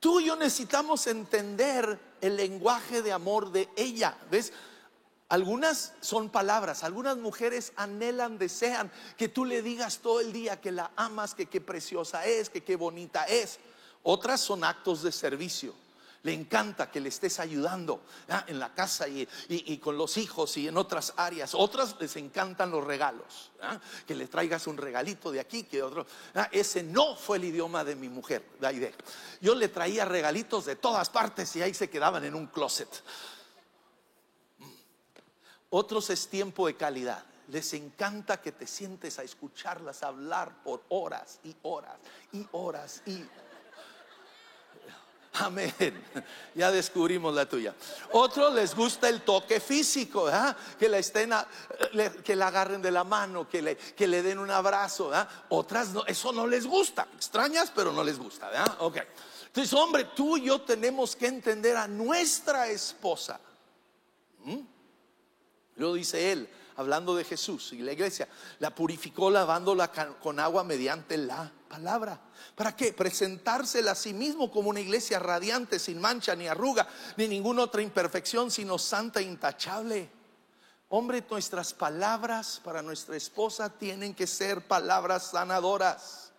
tú 0.00 0.20
y 0.20 0.26
yo 0.26 0.36
necesitamos 0.36 1.06
entender 1.06 1.98
el 2.20 2.36
lenguaje 2.36 3.02
de 3.02 3.12
amor 3.12 3.52
de 3.52 3.68
ella. 3.76 4.16
¿Ves? 4.30 4.52
Algunas 5.28 5.92
son 6.00 6.30
palabras, 6.30 6.84
algunas 6.84 7.18
mujeres 7.18 7.72
anhelan, 7.76 8.38
desean 8.38 8.90
que 9.16 9.28
tú 9.28 9.44
le 9.44 9.60
digas 9.60 9.98
todo 9.98 10.20
el 10.20 10.32
día 10.32 10.60
que 10.60 10.72
la 10.72 10.90
amas, 10.96 11.34
que 11.34 11.46
qué 11.46 11.60
preciosa 11.60 12.24
es, 12.24 12.48
que 12.48 12.62
qué 12.62 12.76
bonita 12.76 13.24
es. 13.24 13.58
Otras 14.02 14.40
son 14.40 14.64
actos 14.64 15.02
de 15.02 15.12
servicio. 15.12 15.74
Le 16.24 16.32
encanta 16.32 16.90
que 16.90 17.00
le 17.00 17.10
estés 17.10 17.38
ayudando 17.38 18.02
en 18.48 18.58
la 18.58 18.74
casa 18.74 19.06
y, 19.06 19.78
con 19.78 19.96
los 19.96 20.16
hijos 20.16 20.56
y 20.56 20.66
en 20.66 20.76
otras 20.76 21.14
áreas. 21.16 21.54
Otras 21.54 21.96
les 22.00 22.16
encantan 22.16 22.70
los 22.70 22.84
regalos. 22.84 23.52
Que 24.06 24.14
le 24.14 24.26
traigas 24.26 24.66
un 24.66 24.76
regalito 24.76 25.30
de 25.30 25.40
aquí, 25.40 25.62
que 25.62 25.82
otro. 25.82 26.06
Ese 26.50 26.82
no 26.82 27.14
fue 27.14 27.36
el 27.36 27.44
idioma 27.44 27.84
de 27.84 27.94
mi 27.94 28.08
mujer, 28.08 28.44
idea 28.60 28.92
Yo 29.40 29.54
le 29.54 29.68
traía 29.68 30.04
regalitos 30.04 30.64
de 30.64 30.76
todas 30.76 31.08
partes 31.08 31.54
y 31.54 31.62
ahí 31.62 31.72
se 31.72 31.88
quedaban 31.88 32.24
en 32.24 32.34
un 32.34 32.48
closet. 32.48 33.02
Otros 35.70 36.10
es 36.10 36.28
tiempo 36.28 36.66
de 36.66 36.76
calidad. 36.76 37.24
Les 37.48 37.72
encanta 37.74 38.42
que 38.42 38.52
te 38.52 38.66
sientes 38.66 39.18
a 39.18 39.22
escucharlas 39.22 40.02
hablar 40.02 40.62
por 40.62 40.82
horas 40.88 41.38
y 41.44 41.56
horas 41.62 41.96
y 42.32 42.46
horas 42.52 43.02
y 43.06 43.24
Amén. 45.40 45.72
Ya 46.54 46.72
descubrimos 46.72 47.32
la 47.32 47.48
tuya. 47.48 47.72
Otros 48.10 48.52
les 48.52 48.74
gusta 48.74 49.08
el 49.08 49.22
toque 49.22 49.60
físico, 49.60 50.28
que 50.76 50.88
la 50.88 50.98
estén, 50.98 51.32
que 52.24 52.34
la 52.34 52.48
agarren 52.48 52.82
de 52.82 52.90
la 52.90 53.04
mano, 53.04 53.48
que 53.48 53.62
le, 53.62 54.22
den 54.22 54.40
un 54.40 54.50
abrazo. 54.50 55.12
Otras 55.50 55.90
no, 55.90 56.04
eso 56.04 56.32
no 56.32 56.48
les 56.48 56.66
gusta. 56.66 57.06
Extrañas, 57.14 57.70
pero 57.72 57.92
no 57.92 58.02
les 58.02 58.18
gusta. 58.18 58.50
Ok. 58.80 58.96
Entonces, 59.46 59.72
hombre, 59.72 60.06
tú 60.16 60.36
y 60.36 60.46
yo 60.46 60.62
tenemos 60.62 61.14
que 61.14 61.28
entender 61.28 61.76
a 61.76 61.86
nuestra 61.86 62.66
esposa 62.68 63.38
¿Mm? 64.44 64.60
Luego 65.76 65.94
dice 65.94 66.32
él, 66.32 66.48
hablando 66.78 67.16
de 67.16 67.24
Jesús 67.24 67.72
y 67.72 67.78
la 67.78 67.92
iglesia, 67.92 68.28
la 68.60 68.72
purificó 68.72 69.30
lavándola 69.30 69.90
con 70.20 70.38
agua 70.38 70.62
mediante 70.62 71.16
la 71.16 71.50
palabra. 71.68 72.20
¿Para 72.54 72.76
qué? 72.76 72.92
Presentársela 72.92 73.90
a 73.90 73.96
sí 73.96 74.14
mismo 74.14 74.48
como 74.48 74.70
una 74.70 74.78
iglesia 74.78 75.18
radiante, 75.18 75.80
sin 75.80 76.00
mancha 76.00 76.36
ni 76.36 76.46
arruga, 76.46 76.86
ni 77.16 77.26
ninguna 77.26 77.64
otra 77.64 77.82
imperfección, 77.82 78.52
sino 78.52 78.78
santa 78.78 79.18
e 79.18 79.24
intachable. 79.24 80.08
Hombre, 80.90 81.24
nuestras 81.28 81.74
palabras 81.74 82.60
para 82.62 82.80
nuestra 82.80 83.16
esposa 83.16 83.68
tienen 83.70 84.14
que 84.14 84.28
ser 84.28 84.64
palabras 84.68 85.32
sanadoras. 85.32 86.30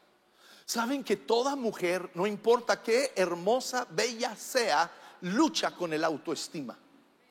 Saben 0.65 1.03
que 1.03 1.17
toda 1.17 1.58
mujer, 1.58 2.12
no 2.13 2.25
importa 2.25 2.81
qué 2.81 3.12
hermosa, 3.17 3.86
bella 3.89 4.38
sea, 4.38 4.89
lucha 5.19 5.72
con 5.72 5.91
el 5.91 6.05
autoestima. 6.05 6.77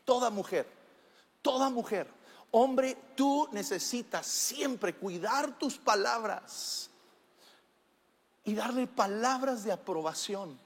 Toda 0.05 0.29
mujer, 0.29 0.69
toda 1.41 1.71
mujer. 1.71 2.18
Hombre, 2.51 2.97
tú 3.15 3.49
necesitas 3.53 4.27
siempre 4.27 4.95
cuidar 4.95 5.59
tus 5.59 5.77
palabras 5.77 6.91
y 8.45 8.55
darle 8.55 8.87
palabras 8.87 9.65
de 9.65 9.73
aprobación, 9.73 10.59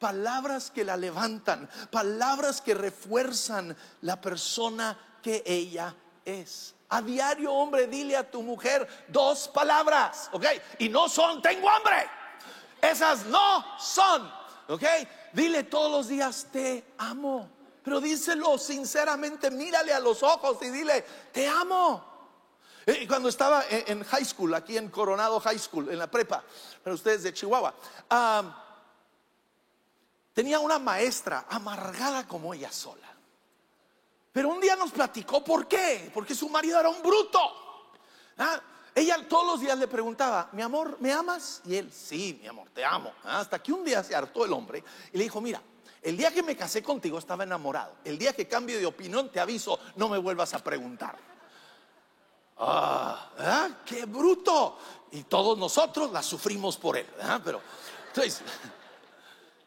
palabras 0.00 0.72
que 0.72 0.84
la 0.84 0.96
levantan, 0.96 1.70
palabras 1.92 2.60
que 2.60 2.74
refuerzan 2.74 3.76
la 4.00 4.20
persona 4.20 4.98
que 5.22 5.44
ella 5.46 5.94
es. 6.24 6.74
A 6.88 7.02
diario, 7.02 7.52
hombre, 7.52 7.86
dile 7.86 8.16
a 8.16 8.28
tu 8.28 8.42
mujer 8.42 8.88
dos 9.08 9.46
palabras, 9.48 10.30
¿ok? 10.32 10.44
Y 10.78 10.88
no 10.88 11.08
son, 11.08 11.40
tengo 11.40 11.68
hambre. 11.68 12.08
Esas 12.80 13.26
no 13.26 13.78
son, 13.78 14.28
¿ok? 14.68 14.84
Dile 15.32 15.64
todos 15.64 15.92
los 15.92 16.08
días, 16.08 16.46
te 16.50 16.94
amo. 16.98 17.57
Pero 17.88 18.02
díselo 18.02 18.58
sinceramente, 18.58 19.50
mírale 19.50 19.94
a 19.94 19.98
los 19.98 20.22
ojos 20.22 20.58
y 20.60 20.68
dile, 20.68 21.06
te 21.32 21.48
amo. 21.48 22.04
Y 22.86 23.06
cuando 23.06 23.30
estaba 23.30 23.64
en 23.70 24.04
high 24.04 24.26
school, 24.26 24.52
aquí 24.52 24.76
en 24.76 24.90
Coronado 24.90 25.40
High 25.40 25.58
School, 25.58 25.88
en 25.88 25.98
la 25.98 26.10
prepa, 26.10 26.44
para 26.84 26.94
ustedes 26.94 27.22
de 27.22 27.32
Chihuahua, 27.32 27.74
tenía 30.34 30.60
una 30.60 30.78
maestra 30.78 31.46
amargada 31.48 32.28
como 32.28 32.52
ella 32.52 32.70
sola. 32.70 33.08
Pero 34.32 34.50
un 34.50 34.60
día 34.60 34.76
nos 34.76 34.90
platicó 34.90 35.42
por 35.42 35.66
qué, 35.66 36.10
porque 36.12 36.34
su 36.34 36.50
marido 36.50 36.78
era 36.78 36.90
un 36.90 37.00
bruto. 37.00 37.40
¿Ah? 38.36 38.60
Ella 38.94 39.26
todos 39.26 39.46
los 39.46 39.60
días 39.62 39.78
le 39.78 39.88
preguntaba, 39.88 40.50
mi 40.52 40.60
amor, 40.60 40.98
¿me 41.00 41.10
amas? 41.10 41.62
Y 41.64 41.76
él, 41.76 41.90
sí, 41.90 42.38
mi 42.42 42.48
amor, 42.48 42.68
te 42.68 42.84
amo. 42.84 43.14
¿Ah? 43.24 43.40
Hasta 43.40 43.62
que 43.62 43.72
un 43.72 43.82
día 43.82 44.04
se 44.04 44.14
hartó 44.14 44.44
el 44.44 44.52
hombre 44.52 44.84
y 45.10 45.16
le 45.16 45.24
dijo, 45.24 45.40
mira, 45.40 45.62
el 46.02 46.16
día 46.16 46.30
que 46.32 46.42
me 46.42 46.56
casé 46.56 46.82
contigo 46.82 47.18
estaba 47.18 47.44
enamorado. 47.44 47.96
El 48.04 48.18
día 48.18 48.32
que 48.32 48.46
cambie 48.46 48.78
de 48.78 48.86
opinión 48.86 49.30
te 49.30 49.40
aviso, 49.40 49.78
no 49.96 50.08
me 50.08 50.18
vuelvas 50.18 50.54
a 50.54 50.62
preguntar. 50.62 51.16
Ah, 52.58 53.30
¿eh? 53.38 53.74
qué 53.84 54.04
bruto. 54.04 54.78
Y 55.12 55.22
todos 55.24 55.56
nosotros 55.58 56.12
la 56.12 56.22
sufrimos 56.22 56.76
por 56.76 56.96
él. 56.96 57.06
¿eh? 57.20 57.38
Pero 57.44 57.60
entonces, 58.08 58.42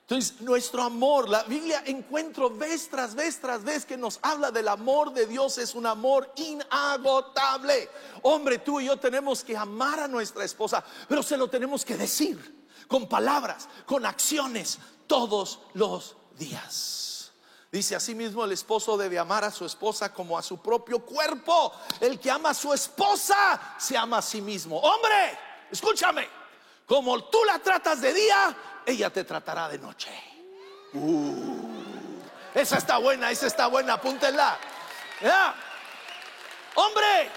entonces, 0.01 0.41
nuestro 0.41 0.83
amor, 0.83 1.29
la 1.29 1.43
Biblia 1.43 1.83
encuentro 1.85 2.49
vez 2.49 2.89
tras 2.89 3.15
vez 3.15 3.39
tras 3.39 3.63
vez 3.63 3.85
que 3.85 3.95
nos 3.95 4.19
habla 4.21 4.51
del 4.51 4.67
amor 4.67 5.13
de 5.13 5.25
Dios, 5.25 5.57
es 5.57 5.73
un 5.73 5.85
amor 5.85 6.29
inagotable. 6.35 7.89
Hombre, 8.23 8.59
tú 8.59 8.81
y 8.81 8.85
yo 8.87 8.97
tenemos 8.97 9.43
que 9.43 9.55
amar 9.55 10.01
a 10.01 10.09
nuestra 10.09 10.43
esposa, 10.43 10.83
pero 11.07 11.23
se 11.23 11.37
lo 11.37 11.49
tenemos 11.49 11.85
que 11.85 11.95
decir 11.95 12.67
con 12.89 13.07
palabras, 13.07 13.69
con 13.85 14.05
acciones, 14.05 14.79
todos 15.07 15.61
los 15.75 16.17
días. 16.41 17.31
Dice 17.71 17.95
asimismo 17.95 18.43
el 18.43 18.51
esposo 18.51 18.97
debe 18.97 19.17
amar 19.17 19.45
a 19.45 19.51
su 19.51 19.65
esposa 19.65 20.11
como 20.11 20.37
a 20.37 20.41
su 20.41 20.61
propio 20.61 20.99
cuerpo. 20.99 21.71
El 22.01 22.19
que 22.19 22.29
ama 22.29 22.49
a 22.49 22.53
su 22.53 22.73
esposa 22.73 23.75
se 23.77 23.97
ama 23.97 24.17
a 24.17 24.21
sí 24.21 24.41
mismo. 24.41 24.77
Hombre, 24.77 25.37
escúchame, 25.71 26.27
como 26.85 27.23
tú 27.25 27.43
la 27.45 27.59
tratas 27.59 28.01
de 28.01 28.13
día, 28.13 28.57
ella 28.85 29.09
te 29.09 29.23
tratará 29.23 29.69
de 29.69 29.77
noche. 29.77 30.11
Uh, 30.93 31.69
esa 32.53 32.77
está 32.77 32.97
buena, 32.97 33.31
esa 33.31 33.47
está 33.47 33.67
buena, 33.67 33.93
apúntenla. 33.93 34.57
Hombre, 36.75 37.29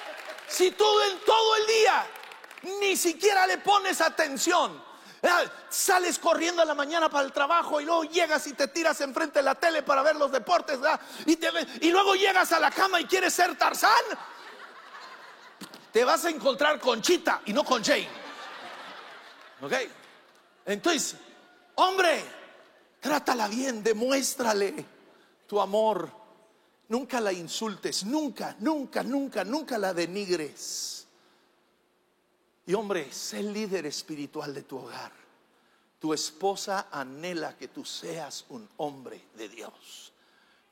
si 0.48 0.72
tú 0.72 0.85
en 1.02 1.20
todo 1.20 1.57
el 1.57 1.66
día 1.66 2.07
ni 2.81 2.96
siquiera 2.96 3.46
le 3.46 3.59
pones 3.59 4.00
atención, 4.00 4.84
Sales 5.70 6.18
corriendo 6.18 6.62
a 6.62 6.64
la 6.64 6.74
mañana 6.74 7.08
para 7.08 7.24
el 7.24 7.32
trabajo 7.32 7.80
y 7.80 7.84
luego 7.84 8.04
llegas 8.04 8.46
y 8.46 8.52
te 8.52 8.68
tiras 8.68 9.00
enfrente 9.00 9.38
de 9.38 9.44
la 9.44 9.54
tele 9.54 9.82
para 9.82 10.02
ver 10.02 10.16
los 10.16 10.30
deportes. 10.30 10.78
Y, 11.26 11.38
y 11.87 11.90
luego 11.90 12.14
llegas 12.14 12.52
a 12.52 12.60
la 12.60 12.70
cama 12.70 13.00
y 13.00 13.06
quieres 13.06 13.32
ser 13.32 13.56
Tarzán. 13.56 13.90
Te 15.92 16.04
vas 16.04 16.24
a 16.24 16.30
encontrar 16.30 16.78
con 16.80 17.00
Chita 17.00 17.42
y 17.46 17.52
no 17.52 17.64
con 17.64 17.82
Jane. 17.82 18.08
¿Ok? 19.62 19.72
Entonces, 20.66 21.16
hombre, 21.76 22.24
trátala 23.00 23.48
bien, 23.48 23.82
demuéstrale 23.82 24.84
tu 25.46 25.60
amor. 25.60 26.10
Nunca 26.88 27.20
la 27.20 27.32
insultes, 27.32 28.04
nunca, 28.04 28.56
nunca, 28.60 29.02
nunca, 29.02 29.44
nunca 29.44 29.78
la 29.78 29.94
denigres. 29.94 31.03
Y 32.66 32.74
hombre, 32.74 33.12
sé 33.12 33.42
líder 33.42 33.87
espiritual 33.87 34.55
de 34.55 34.62
tu 34.62 34.79
hogar. 34.79 35.12
Tu 35.98 36.12
esposa 36.14 36.88
anhela 36.90 37.57
que 37.57 37.68
tú 37.68 37.85
seas 37.85 38.44
un 38.50 38.68
hombre 38.79 39.29
de 39.35 39.48
Dios. 39.48 40.12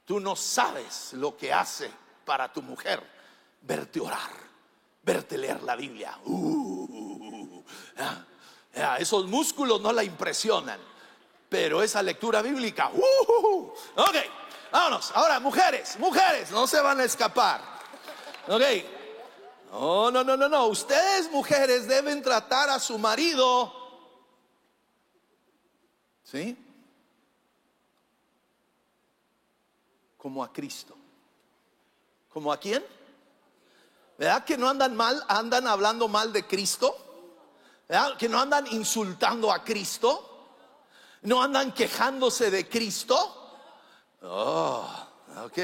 Tú 0.04 0.20
no 0.20 0.36
sabes 0.36 1.12
lo 1.14 1.36
que 1.36 1.52
hace 1.52 1.90
para 2.24 2.52
tu 2.52 2.62
mujer 2.62 3.02
verte 3.62 4.00
orar, 4.00 4.30
verte 5.02 5.38
leer 5.38 5.62
la 5.62 5.76
Biblia. 5.76 6.18
Uh, 6.24 7.62
esos 8.98 9.26
músculos 9.26 9.80
no 9.80 9.92
la 9.92 10.02
impresionan, 10.02 10.80
pero 11.48 11.82
esa 11.82 12.02
lectura 12.02 12.42
bíblica. 12.42 12.90
Uh, 12.90 13.72
ok, 13.96 14.16
vámonos. 14.70 15.12
Ahora, 15.14 15.40
mujeres, 15.40 15.98
mujeres, 15.98 16.50
no 16.50 16.66
se 16.66 16.80
van 16.80 17.00
a 17.00 17.04
escapar. 17.04 17.60
Ok. 18.48 18.62
No, 19.72 20.10
no, 20.10 20.22
no, 20.22 20.36
no, 20.36 20.50
no. 20.50 20.66
Ustedes 20.66 21.30
mujeres 21.30 21.88
deben 21.88 22.22
tratar 22.22 22.68
a 22.68 22.78
su 22.78 22.98
marido. 22.98 23.72
¿Sí? 26.22 26.56
Como 30.18 30.44
a 30.44 30.52
Cristo. 30.52 30.94
¿Como 32.30 32.52
a 32.52 32.58
quién? 32.58 32.84
¿Verdad 34.18 34.44
que 34.44 34.58
no 34.58 34.68
andan 34.68 34.94
mal, 34.94 35.24
andan 35.26 35.66
hablando 35.66 36.06
mal 36.06 36.34
de 36.34 36.46
Cristo? 36.46 36.94
¿Verdad 37.88 38.18
que 38.18 38.28
no 38.28 38.38
andan 38.38 38.66
insultando 38.66 39.50
a 39.50 39.64
Cristo? 39.64 40.28
¿No 41.22 41.42
andan 41.42 41.72
quejándose 41.72 42.50
de 42.50 42.68
Cristo? 42.68 43.16
Oh, 44.20 44.86
ok. 45.46 45.58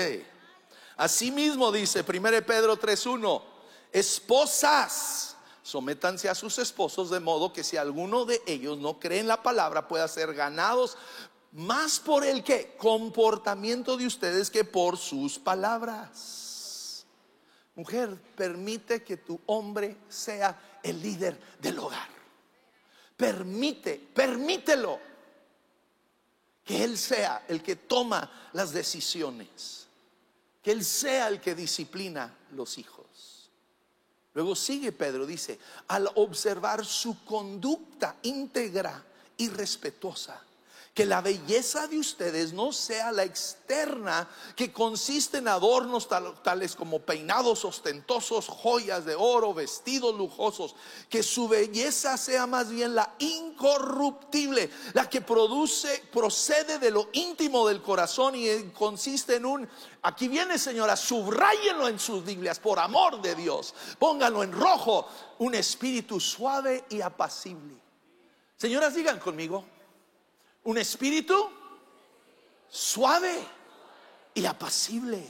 Así 0.96 1.30
mismo 1.30 1.70
dice 1.70 2.00
1 2.00 2.22
Pedro 2.46 2.78
3.1 2.78 3.57
Esposas, 3.92 5.36
sométanse 5.62 6.28
a 6.28 6.34
sus 6.34 6.58
esposos 6.58 7.10
de 7.10 7.20
modo 7.20 7.52
que 7.52 7.64
si 7.64 7.76
alguno 7.76 8.24
de 8.24 8.42
ellos 8.46 8.78
no 8.78 8.98
cree 8.98 9.20
en 9.20 9.28
la 9.28 9.42
palabra 9.42 9.88
pueda 9.88 10.06
ser 10.08 10.34
ganados 10.34 10.96
más 11.52 11.98
por 11.98 12.24
el 12.24 12.44
que 12.44 12.76
comportamiento 12.76 13.96
de 13.96 14.06
ustedes 14.06 14.50
que 14.50 14.64
por 14.64 14.96
sus 14.98 15.38
palabras. 15.38 17.06
Mujer, 17.74 18.20
permite 18.36 19.02
que 19.02 19.18
tu 19.18 19.40
hombre 19.46 19.96
sea 20.08 20.80
el 20.82 21.00
líder 21.00 21.38
del 21.60 21.78
hogar. 21.78 22.08
Permite, 23.16 23.98
permítelo 24.14 24.98
que 26.64 26.84
él 26.84 26.98
sea 26.98 27.44
el 27.48 27.62
que 27.62 27.76
toma 27.76 28.50
las 28.52 28.72
decisiones, 28.72 29.86
que 30.62 30.72
él 30.72 30.84
sea 30.84 31.28
el 31.28 31.40
que 31.40 31.54
disciplina 31.54 32.36
los 32.52 32.78
hijos. 32.78 33.37
Luego 34.34 34.54
sigue 34.54 34.92
Pedro, 34.92 35.26
dice, 35.26 35.58
al 35.88 36.10
observar 36.14 36.84
su 36.84 37.24
conducta 37.24 38.16
íntegra 38.22 39.04
y 39.36 39.48
respetuosa, 39.48 40.40
que 40.98 41.06
la 41.06 41.20
belleza 41.20 41.86
de 41.86 41.96
ustedes 41.96 42.52
no 42.52 42.72
sea 42.72 43.12
la 43.12 43.22
externa 43.22 44.28
que 44.56 44.72
consiste 44.72 45.38
en 45.38 45.46
adornos 45.46 46.08
tales 46.42 46.74
como 46.74 46.98
peinados 46.98 47.64
ostentosos, 47.64 48.48
joyas 48.48 49.04
de 49.04 49.14
oro, 49.14 49.54
vestidos 49.54 50.16
lujosos, 50.16 50.74
que 51.08 51.22
su 51.22 51.46
belleza 51.46 52.16
sea 52.16 52.48
más 52.48 52.68
bien 52.70 52.96
la 52.96 53.14
incorruptible, 53.20 54.70
la 54.92 55.08
que 55.08 55.20
produce, 55.20 56.02
procede 56.12 56.80
de 56.80 56.90
lo 56.90 57.10
íntimo 57.12 57.68
del 57.68 57.80
corazón 57.80 58.34
y 58.34 58.48
consiste 58.76 59.36
en 59.36 59.46
un, 59.46 59.68
aquí 60.02 60.26
viene 60.26 60.58
señora, 60.58 60.96
subrayenlo 60.96 61.86
en 61.86 62.00
sus 62.00 62.24
Biblias, 62.24 62.58
por 62.58 62.80
amor 62.80 63.22
de 63.22 63.36
Dios, 63.36 63.72
pónganlo 64.00 64.42
en 64.42 64.50
rojo, 64.50 65.06
un 65.38 65.54
espíritu 65.54 66.18
suave 66.18 66.86
y 66.90 67.02
apacible. 67.02 67.76
Señoras, 68.56 68.96
digan 68.96 69.20
conmigo, 69.20 69.77
un 70.68 70.76
espíritu 70.76 71.50
suave 72.68 73.42
y 74.34 74.44
apacible. 74.44 75.26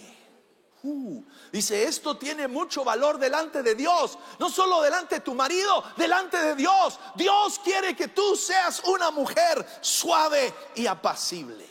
Uh, 0.83 1.25
dice, 1.53 1.85
esto 1.85 2.17
tiene 2.17 2.49
mucho 2.49 2.83
valor 2.83 3.19
delante 3.19 3.63
de 3.63 3.77
Dios, 3.77 4.19
no 4.41 4.51
solo 4.51 4.83
delante 4.83 5.17
de 5.17 5.21
tu 5.21 5.35
marido, 5.35 5.85
delante 5.97 6.39
de 6.39 6.57
Dios. 6.57 6.99
Dios 7.15 7.61
quiere 7.63 7.95
que 7.95 8.09
tú 8.09 8.35
seas 8.35 8.83
una 8.85 9.13
mujer 9.13 9.65
suave 9.81 10.53
y 10.75 10.89
apacible. 10.89 11.69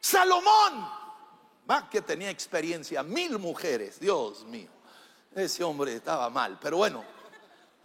Salomón, 0.00 0.90
va 1.70 1.90
que 1.90 2.00
tenía 2.00 2.30
experiencia, 2.30 3.02
mil 3.02 3.38
mujeres, 3.38 4.00
Dios 4.00 4.44
mío. 4.44 4.70
Ese 5.34 5.62
hombre 5.62 5.96
estaba 5.96 6.30
mal, 6.30 6.58
pero 6.58 6.78
bueno, 6.78 7.04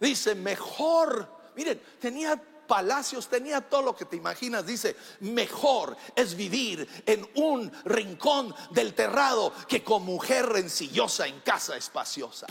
dice, 0.00 0.34
mejor, 0.34 1.28
miren, 1.54 1.78
tenía 2.00 2.40
palacios, 2.66 3.28
tenía 3.28 3.60
todo 3.60 3.82
lo 3.82 3.96
que 3.96 4.04
te 4.04 4.16
imaginas. 4.16 4.66
Dice, 4.66 4.96
mejor 5.20 5.96
es 6.16 6.34
vivir 6.34 6.88
en 7.06 7.28
un 7.34 7.70
rincón 7.84 8.54
del 8.70 8.94
terrado 8.94 9.52
que 9.68 9.82
con 9.84 10.04
mujer 10.04 10.46
rencillosa 10.46 11.26
en 11.26 11.40
casa 11.40 11.76
espaciosa. 11.76 12.46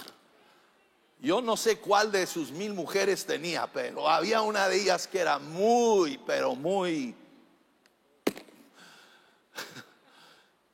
Yo 1.19 1.41
no 1.41 1.55
sé 1.55 1.79
cuál 1.79 2.11
de 2.11 2.25
sus 2.25 2.51
mil 2.51 2.73
mujeres 2.73 3.25
tenía, 3.25 3.71
pero 3.71 4.09
había 4.09 4.41
una 4.41 4.67
de 4.67 4.81
ellas 4.81 5.07
que 5.07 5.19
era 5.19 5.37
muy, 5.39 6.17
pero 6.25 6.55
muy... 6.55 7.15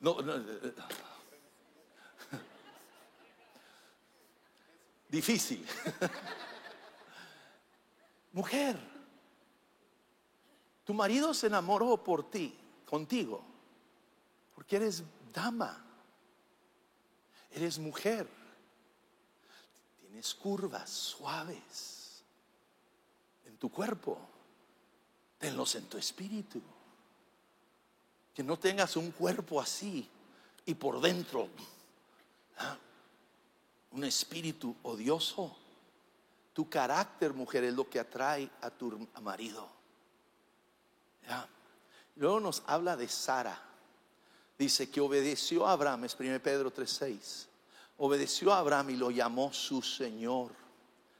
difícil. 5.08 5.66
Mujer, 8.32 8.76
tu 10.88 10.94
marido 10.94 11.34
se 11.34 11.48
enamoró 11.48 12.02
por 12.02 12.30
ti, 12.30 12.56
contigo, 12.86 13.42
porque 14.54 14.76
eres 14.76 15.02
dama, 15.34 15.84
eres 17.50 17.78
mujer, 17.78 18.26
tienes 20.00 20.34
curvas 20.34 20.88
suaves 20.88 22.22
en 23.44 23.58
tu 23.58 23.70
cuerpo, 23.70 24.18
tenlos 25.36 25.74
en 25.74 25.84
tu 25.90 25.98
espíritu. 25.98 26.62
Que 28.32 28.42
no 28.42 28.58
tengas 28.58 28.96
un 28.96 29.10
cuerpo 29.10 29.60
así 29.60 30.08
y 30.64 30.72
por 30.72 31.02
dentro 31.02 31.50
¿ah? 32.56 32.78
un 33.90 34.04
espíritu 34.04 34.74
odioso. 34.84 35.54
Tu 36.54 36.66
carácter, 36.66 37.34
mujer, 37.34 37.64
es 37.64 37.74
lo 37.74 37.90
que 37.90 38.00
atrae 38.00 38.48
a 38.62 38.70
tu 38.70 39.06
marido. 39.20 39.76
Luego 42.16 42.40
nos 42.40 42.62
habla 42.66 42.96
de 42.96 43.08
Sara. 43.08 43.60
Dice 44.58 44.90
que 44.90 45.00
obedeció 45.00 45.66
a 45.66 45.72
Abraham, 45.72 46.04
es 46.04 46.14
1 46.18 46.40
Pedro 46.40 46.72
3:6. 46.72 47.46
Obedeció 47.98 48.52
a 48.52 48.58
Abraham 48.58 48.90
y 48.90 48.96
lo 48.96 49.10
llamó 49.10 49.52
su 49.52 49.82
Señor. 49.82 50.52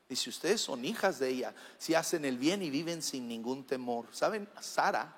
Dice, 0.09 0.31
ustedes 0.31 0.61
son 0.61 0.85
hijas 0.85 1.19
de 1.19 1.29
ella, 1.29 1.55
si 1.77 1.95
hacen 1.95 2.25
el 2.25 2.39
bien 2.39 2.63
y 2.63 2.71
viven 2.71 3.03
sin 3.03 3.29
ningún 3.29 3.65
temor. 3.65 4.07
¿Saben? 4.13 4.49
Sara 4.61 5.15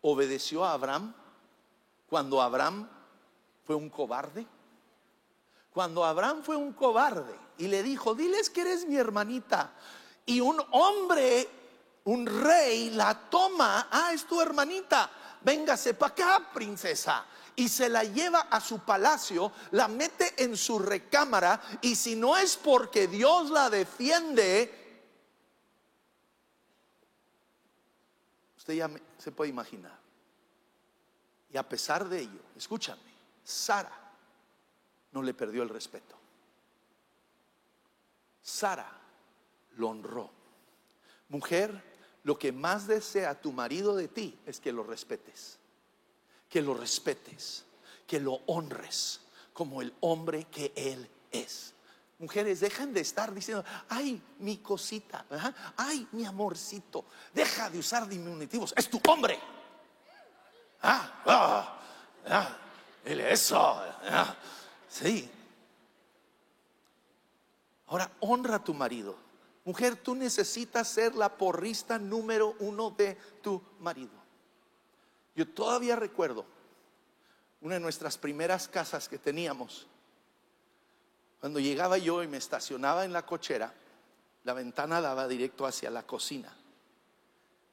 obedeció 0.00 0.64
a 0.64 0.72
Abraham 0.72 1.12
cuando 2.08 2.40
Abraham 2.40 2.88
fue 3.66 3.76
un 3.76 3.90
cobarde. 3.90 4.46
Cuando 5.72 6.04
Abraham 6.04 6.42
fue 6.42 6.56
un 6.56 6.72
cobarde 6.72 7.34
y 7.58 7.68
le 7.68 7.82
dijo, 7.82 8.14
diles 8.14 8.50
que 8.50 8.62
eres 8.62 8.86
mi 8.86 8.96
hermanita. 8.96 9.72
Y 10.24 10.40
un 10.40 10.60
hombre 10.70 11.48
un 12.08 12.24
rey 12.24 12.90
la 12.90 13.28
toma, 13.28 13.88
ah, 13.90 14.12
es 14.14 14.24
tu 14.24 14.40
hermanita, 14.40 15.10
véngase 15.42 15.92
para 15.92 16.12
acá, 16.12 16.50
princesa. 16.54 17.26
Y 17.54 17.68
se 17.68 17.88
la 17.88 18.02
lleva 18.02 18.48
a 18.50 18.60
su 18.60 18.78
palacio, 18.78 19.52
la 19.72 19.88
mete 19.88 20.42
en 20.42 20.56
su 20.56 20.78
recámara 20.78 21.60
y 21.82 21.94
si 21.94 22.16
no 22.16 22.36
es 22.36 22.56
porque 22.56 23.08
Dios 23.08 23.50
la 23.50 23.68
defiende, 23.68 25.02
usted 28.56 28.74
ya 28.74 28.90
se 29.18 29.32
puede 29.32 29.50
imaginar. 29.50 29.98
Y 31.52 31.58
a 31.58 31.68
pesar 31.68 32.08
de 32.08 32.20
ello, 32.20 32.40
escúchame, 32.56 33.02
Sara 33.44 33.92
no 35.12 35.22
le 35.22 35.34
perdió 35.34 35.62
el 35.62 35.68
respeto. 35.68 36.16
Sara 38.40 38.90
lo 39.76 39.88
honró. 39.88 40.30
Mujer, 41.28 41.87
lo 42.28 42.38
que 42.38 42.52
más 42.52 42.86
desea 42.86 43.40
tu 43.40 43.52
marido 43.52 43.96
de 43.96 44.06
ti 44.06 44.38
es 44.44 44.60
que 44.60 44.70
lo 44.70 44.82
respetes, 44.82 45.58
que 46.50 46.60
lo 46.60 46.74
respetes, 46.74 47.64
que 48.06 48.20
lo 48.20 48.34
honres 48.44 49.22
como 49.54 49.80
el 49.80 49.94
hombre 50.00 50.44
que 50.44 50.70
él 50.76 51.08
es. 51.32 51.72
Mujeres, 52.18 52.60
dejan 52.60 52.92
de 52.92 53.00
estar 53.00 53.32
diciendo, 53.32 53.64
ay, 53.88 54.20
mi 54.40 54.58
cosita, 54.58 55.24
ay, 55.78 56.06
mi 56.12 56.26
amorcito. 56.26 57.06
Deja 57.32 57.70
de 57.70 57.78
usar 57.78 58.06
diminutivos, 58.06 58.74
es 58.76 58.90
tu 58.90 59.00
hombre. 59.08 59.40
Ah, 60.82 61.22
ah, 61.24 61.80
ah 62.26 62.58
eso. 63.06 63.58
Ah, 63.58 64.36
sí. 64.86 65.30
Ahora 67.86 68.10
honra 68.20 68.56
a 68.56 68.62
tu 68.62 68.74
marido. 68.74 69.27
Mujer, 69.68 69.96
tú 69.96 70.14
necesitas 70.14 70.88
ser 70.88 71.14
la 71.14 71.36
porrista 71.36 71.98
número 71.98 72.56
uno 72.60 72.90
de 72.90 73.18
tu 73.42 73.60
marido. 73.80 74.14
Yo 75.36 75.46
todavía 75.46 75.94
recuerdo 75.94 76.46
una 77.60 77.74
de 77.74 77.80
nuestras 77.80 78.16
primeras 78.16 78.66
casas 78.66 79.10
que 79.10 79.18
teníamos. 79.18 79.86
Cuando 81.38 81.60
llegaba 81.60 81.98
yo 81.98 82.22
y 82.22 82.28
me 82.28 82.38
estacionaba 82.38 83.04
en 83.04 83.12
la 83.12 83.26
cochera, 83.26 83.74
la 84.44 84.54
ventana 84.54 85.02
daba 85.02 85.28
directo 85.28 85.66
hacia 85.66 85.90
la 85.90 86.02
cocina. 86.02 86.50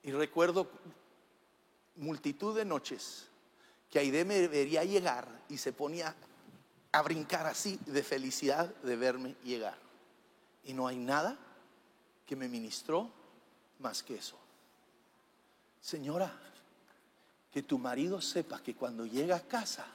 Y 0.04 0.12
recuerdo 0.12 0.70
multitud 1.96 2.58
de 2.58 2.66
noches 2.66 3.28
que 3.90 4.00
Aide 4.00 4.26
me 4.26 4.50
vería 4.50 4.84
llegar 4.84 5.30
y 5.48 5.60
se 5.60 5.72
ponía 5.72 6.14
a 6.92 7.02
brincar 7.04 7.46
así 7.46 7.80
de 7.86 8.04
felicidad 8.04 8.68
de 8.84 8.98
verme 8.98 9.38
llegar. 9.46 9.78
Y 10.66 10.74
no 10.74 10.88
hay 10.88 10.98
nada 10.98 11.40
que 12.26 12.36
me 12.36 12.48
ministró 12.48 13.10
más 13.80 14.04
que 14.04 14.16
eso. 14.16 14.38
Señora, 15.82 16.32
que 17.52 17.64
tu 17.64 17.78
marido 17.78 18.22
sepa 18.22 18.62
que 18.62 18.76
cuando 18.76 19.06
llega 19.06 19.36
a 19.36 19.42
casa 19.42 19.86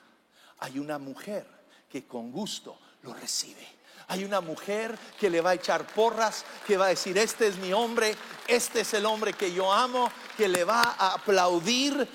hay 0.60 0.78
una 0.78 0.98
mujer 0.98 1.46
que 1.90 2.06
con 2.06 2.30
gusto 2.30 2.78
lo 3.02 3.12
recibe. 3.12 3.66
Hay 4.08 4.24
una 4.24 4.40
mujer 4.40 4.98
que 5.18 5.30
le 5.30 5.40
va 5.40 5.50
a 5.50 5.54
echar 5.54 5.86
porras, 5.86 6.44
que 6.66 6.76
va 6.76 6.86
a 6.86 6.88
decir, 6.88 7.16
este 7.18 7.46
es 7.46 7.58
mi 7.58 7.72
hombre, 7.72 8.16
este 8.48 8.80
es 8.80 8.94
el 8.94 9.06
hombre 9.06 9.34
que 9.34 9.52
yo 9.52 9.72
amo, 9.72 10.10
que 10.36 10.48
le 10.48 10.64
va 10.64 10.96
a 10.98 11.14
aplaudir. 11.14 12.08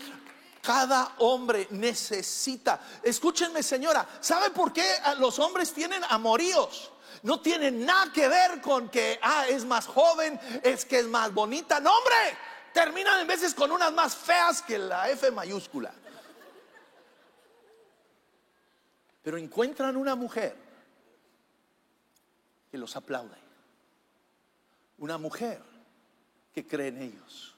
Cada 0.61 1.15
hombre 1.19 1.67
necesita. 1.71 2.81
Escúchenme, 3.03 3.61
señora, 3.61 4.07
¿sabe 4.19 4.49
por 4.49 4.73
qué 4.73 4.85
los 5.19 5.39
hombres 5.39 5.71
tienen 5.71 6.03
amoríos? 6.09 6.91
No 7.25 7.41
tiene 7.41 7.71
nada 7.71 8.13
que 8.13 8.27
ver 8.27 8.61
con 8.61 8.87
que, 8.87 9.17
ah, 9.19 9.47
es 9.49 9.65
más 9.65 9.87
joven, 9.87 10.39
es 10.61 10.85
que 10.85 10.99
es 10.99 11.07
más 11.07 11.33
bonita. 11.33 11.79
No, 11.79 11.91
hombre, 11.91 12.37
terminan 12.71 13.19
en 13.19 13.25
veces 13.25 13.55
con 13.55 13.71
unas 13.71 13.91
más 13.91 14.15
feas 14.15 14.61
que 14.61 14.77
la 14.77 15.09
F 15.09 15.31
mayúscula. 15.31 15.91
Pero 19.23 19.39
encuentran 19.39 19.97
una 19.97 20.13
mujer 20.13 20.55
que 22.69 22.77
los 22.77 22.95
aplaude. 22.95 23.39
Una 24.99 25.17
mujer 25.17 25.63
que 26.53 26.67
cree 26.67 26.89
en 26.89 27.01
ellos. 27.01 27.55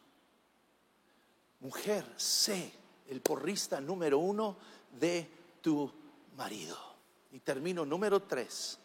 Mujer, 1.60 2.06
sé 2.16 2.72
el 3.10 3.20
porrista 3.20 3.82
número 3.82 4.18
uno 4.20 4.56
de 4.98 5.30
tu 5.62 5.92
marido. 6.38 6.78
Y 7.34 7.42
termino 7.42 7.86
número 7.86 8.22
tres. 8.22 8.80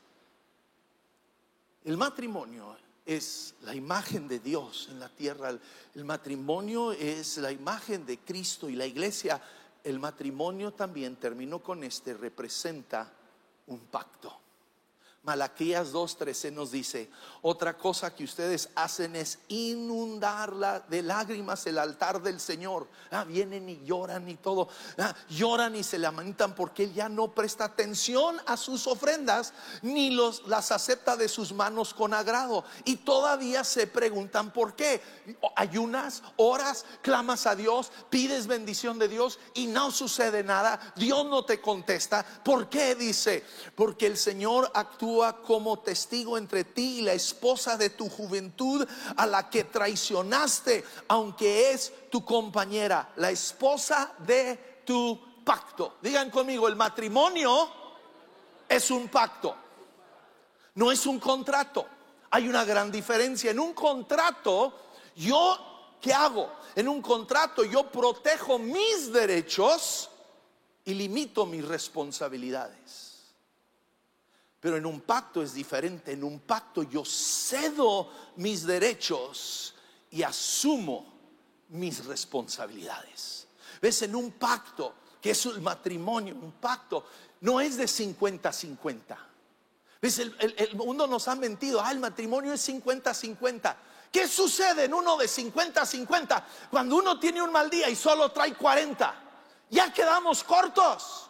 El 1.84 1.96
matrimonio 1.96 2.76
es 3.04 3.54
la 3.62 3.74
imagen 3.74 4.28
de 4.28 4.38
Dios 4.38 4.88
en 4.90 5.00
la 5.00 5.08
tierra. 5.08 5.50
El 5.94 6.04
matrimonio 6.04 6.92
es 6.92 7.38
la 7.38 7.50
imagen 7.50 8.06
de 8.06 8.18
Cristo 8.18 8.68
y 8.68 8.76
la 8.76 8.86
iglesia. 8.86 9.42
El 9.82 9.98
matrimonio 9.98 10.72
también, 10.72 11.16
terminó 11.16 11.58
con 11.60 11.82
este, 11.82 12.14
representa 12.14 13.12
un 13.66 13.80
pacto. 13.80 14.41
Malaquías 15.24 15.92
2:13 15.92 16.50
nos 16.50 16.72
dice, 16.72 17.08
otra 17.42 17.78
cosa 17.78 18.12
que 18.12 18.24
ustedes 18.24 18.70
hacen 18.74 19.14
es 19.14 19.38
inundarla 19.46 20.80
de 20.80 21.00
lágrimas 21.00 21.64
el 21.68 21.78
altar 21.78 22.20
del 22.20 22.40
Señor. 22.40 22.88
Ah, 23.12 23.22
vienen 23.22 23.68
y 23.68 23.84
lloran 23.84 24.28
y 24.28 24.34
todo. 24.34 24.68
Ah, 24.98 25.14
lloran 25.28 25.76
y 25.76 25.84
se 25.84 26.00
lamentan 26.00 26.56
porque 26.56 26.82
Él 26.82 26.92
ya 26.92 27.08
no 27.08 27.32
presta 27.32 27.66
atención 27.66 28.40
a 28.46 28.56
sus 28.56 28.88
ofrendas 28.88 29.52
ni 29.82 30.10
los, 30.10 30.44
las 30.48 30.72
acepta 30.72 31.16
de 31.16 31.28
sus 31.28 31.52
manos 31.52 31.94
con 31.94 32.14
agrado. 32.14 32.64
Y 32.84 32.96
todavía 32.96 33.62
se 33.62 33.86
preguntan 33.86 34.52
por 34.52 34.74
qué. 34.74 35.00
Ayunas, 35.54 36.24
oras, 36.34 36.84
clamas 37.00 37.46
a 37.46 37.54
Dios, 37.54 37.92
pides 38.10 38.48
bendición 38.48 38.98
de 38.98 39.06
Dios 39.06 39.38
y 39.54 39.68
no 39.68 39.92
sucede 39.92 40.42
nada. 40.42 40.80
Dios 40.96 41.24
no 41.26 41.44
te 41.44 41.60
contesta. 41.60 42.26
¿Por 42.42 42.68
qué? 42.68 42.96
Dice, 42.96 43.44
porque 43.76 44.08
el 44.08 44.16
Señor 44.16 44.68
actúa 44.74 45.11
como 45.44 45.78
testigo 45.80 46.38
entre 46.38 46.64
ti 46.64 46.98
y 46.98 47.02
la 47.02 47.12
esposa 47.12 47.76
de 47.76 47.90
tu 47.90 48.08
juventud 48.08 48.86
a 49.16 49.26
la 49.26 49.50
que 49.50 49.64
traicionaste, 49.64 50.84
aunque 51.08 51.72
es 51.72 51.92
tu 52.10 52.24
compañera, 52.24 53.12
la 53.16 53.30
esposa 53.30 54.12
de 54.18 54.82
tu 54.84 55.18
pacto. 55.44 55.96
Digan 56.00 56.30
conmigo, 56.30 56.68
el 56.68 56.76
matrimonio 56.76 57.68
es 58.68 58.90
un 58.90 59.08
pacto, 59.08 59.54
no 60.74 60.90
es 60.90 61.06
un 61.06 61.18
contrato. 61.18 61.86
Hay 62.30 62.48
una 62.48 62.64
gran 62.64 62.90
diferencia. 62.90 63.50
En 63.50 63.60
un 63.60 63.74
contrato, 63.74 64.72
yo, 65.16 65.98
¿qué 66.00 66.14
hago? 66.14 66.50
En 66.74 66.88
un 66.88 67.02
contrato 67.02 67.64
yo 67.64 67.90
protejo 67.90 68.58
mis 68.58 69.12
derechos 69.12 70.08
y 70.84 70.94
limito 70.94 71.44
mis 71.44 71.66
responsabilidades. 71.66 73.11
Pero 74.62 74.76
en 74.76 74.86
un 74.86 75.00
pacto 75.00 75.42
es 75.42 75.54
diferente. 75.54 76.12
En 76.12 76.22
un 76.22 76.38
pacto 76.38 76.84
yo 76.84 77.04
cedo 77.04 78.08
mis 78.36 78.64
derechos 78.64 79.74
y 80.08 80.22
asumo 80.22 81.12
mis 81.70 82.04
responsabilidades. 82.04 83.48
¿Ves? 83.80 84.02
En 84.02 84.14
un 84.14 84.30
pacto, 84.30 84.94
que 85.20 85.32
es 85.32 85.46
el 85.46 85.60
matrimonio, 85.60 86.36
un 86.40 86.52
pacto, 86.52 87.04
no 87.40 87.60
es 87.60 87.76
de 87.76 87.86
50-50. 87.86 89.16
¿Ves? 90.00 90.20
El, 90.20 90.36
el, 90.38 90.76
mundo 90.76 91.08
nos 91.08 91.26
ha 91.26 91.34
mentido. 91.34 91.80
Ah, 91.82 91.90
el 91.90 91.98
matrimonio 91.98 92.52
es 92.52 92.68
50-50. 92.68 93.74
¿Qué 94.12 94.28
sucede 94.28 94.84
en 94.84 94.94
uno 94.94 95.16
de 95.16 95.26
50-50 95.26 96.44
cuando 96.70 96.94
uno 96.94 97.18
tiene 97.18 97.42
un 97.42 97.50
mal 97.50 97.68
día 97.68 97.90
y 97.90 97.96
solo 97.96 98.30
trae 98.30 98.54
40? 98.54 99.12
Ya 99.70 99.92
quedamos 99.92 100.44
cortos. 100.44 101.28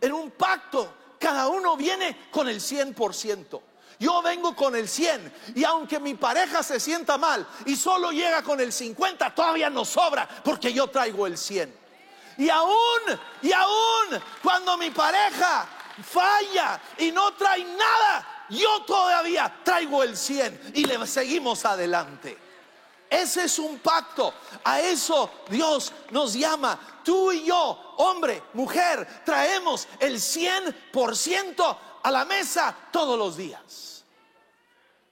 En 0.00 0.12
un 0.12 0.30
pacto 0.30 0.92
cada 1.18 1.48
uno 1.48 1.76
viene 1.76 2.28
con 2.30 2.48
el 2.48 2.60
100%. 2.60 3.60
Yo 4.00 4.22
vengo 4.22 4.54
con 4.54 4.76
el 4.76 4.88
100 4.88 5.32
y 5.56 5.64
aunque 5.64 5.98
mi 5.98 6.14
pareja 6.14 6.62
se 6.62 6.78
sienta 6.78 7.18
mal 7.18 7.46
y 7.66 7.74
solo 7.74 8.12
llega 8.12 8.42
con 8.42 8.60
el 8.60 8.72
50, 8.72 9.34
todavía 9.34 9.68
nos 9.68 9.88
sobra 9.88 10.28
porque 10.44 10.72
yo 10.72 10.86
traigo 10.86 11.26
el 11.26 11.36
100. 11.36 11.74
Y 12.38 12.48
aún, 12.48 13.18
y 13.42 13.52
aún 13.52 14.22
cuando 14.40 14.76
mi 14.76 14.90
pareja 14.90 15.66
falla 16.08 16.80
y 16.98 17.10
no 17.10 17.32
trae 17.34 17.64
nada, 17.64 18.46
yo 18.50 18.82
todavía 18.82 19.52
traigo 19.64 20.04
el 20.04 20.16
100 20.16 20.72
y 20.74 20.84
le 20.84 21.04
seguimos 21.06 21.64
adelante. 21.64 22.47
Ese 23.10 23.44
es 23.44 23.58
un 23.58 23.78
pacto. 23.78 24.34
A 24.64 24.80
eso 24.80 25.30
Dios 25.48 25.92
nos 26.10 26.34
llama. 26.34 26.78
Tú 27.04 27.32
y 27.32 27.44
yo, 27.44 27.94
hombre, 27.96 28.42
mujer, 28.54 29.22
traemos 29.24 29.88
el 29.98 30.16
100% 30.16 31.78
a 32.02 32.10
la 32.10 32.24
mesa 32.24 32.76
todos 32.92 33.18
los 33.18 33.36
días. 33.36 34.04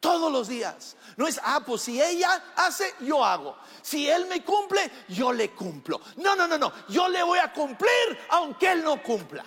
Todos 0.01 0.31
los 0.31 0.49
días. 0.49 0.97
No 1.17 1.27
es, 1.27 1.41
ah, 1.43 1.61
pues 1.65 1.83
si 1.83 2.01
ella 2.01 2.53
hace, 2.55 2.95
yo 3.01 3.25
hago. 3.25 3.57
Si 3.81 4.09
él 4.09 4.27
me 4.27 4.45
cumple, 4.45 4.91
yo 5.09 5.33
le 5.33 5.51
cumplo. 5.53 6.01
No, 6.17 6.37
no, 6.37 6.47
no, 6.47 6.59
no. 6.59 6.73
Yo 6.89 7.09
le 7.09 7.23
voy 7.23 7.39
a 7.39 7.53
cumplir 7.53 8.27
aunque 8.29 8.73
él 8.73 8.85
no 8.85 9.03
cumpla. 9.03 9.45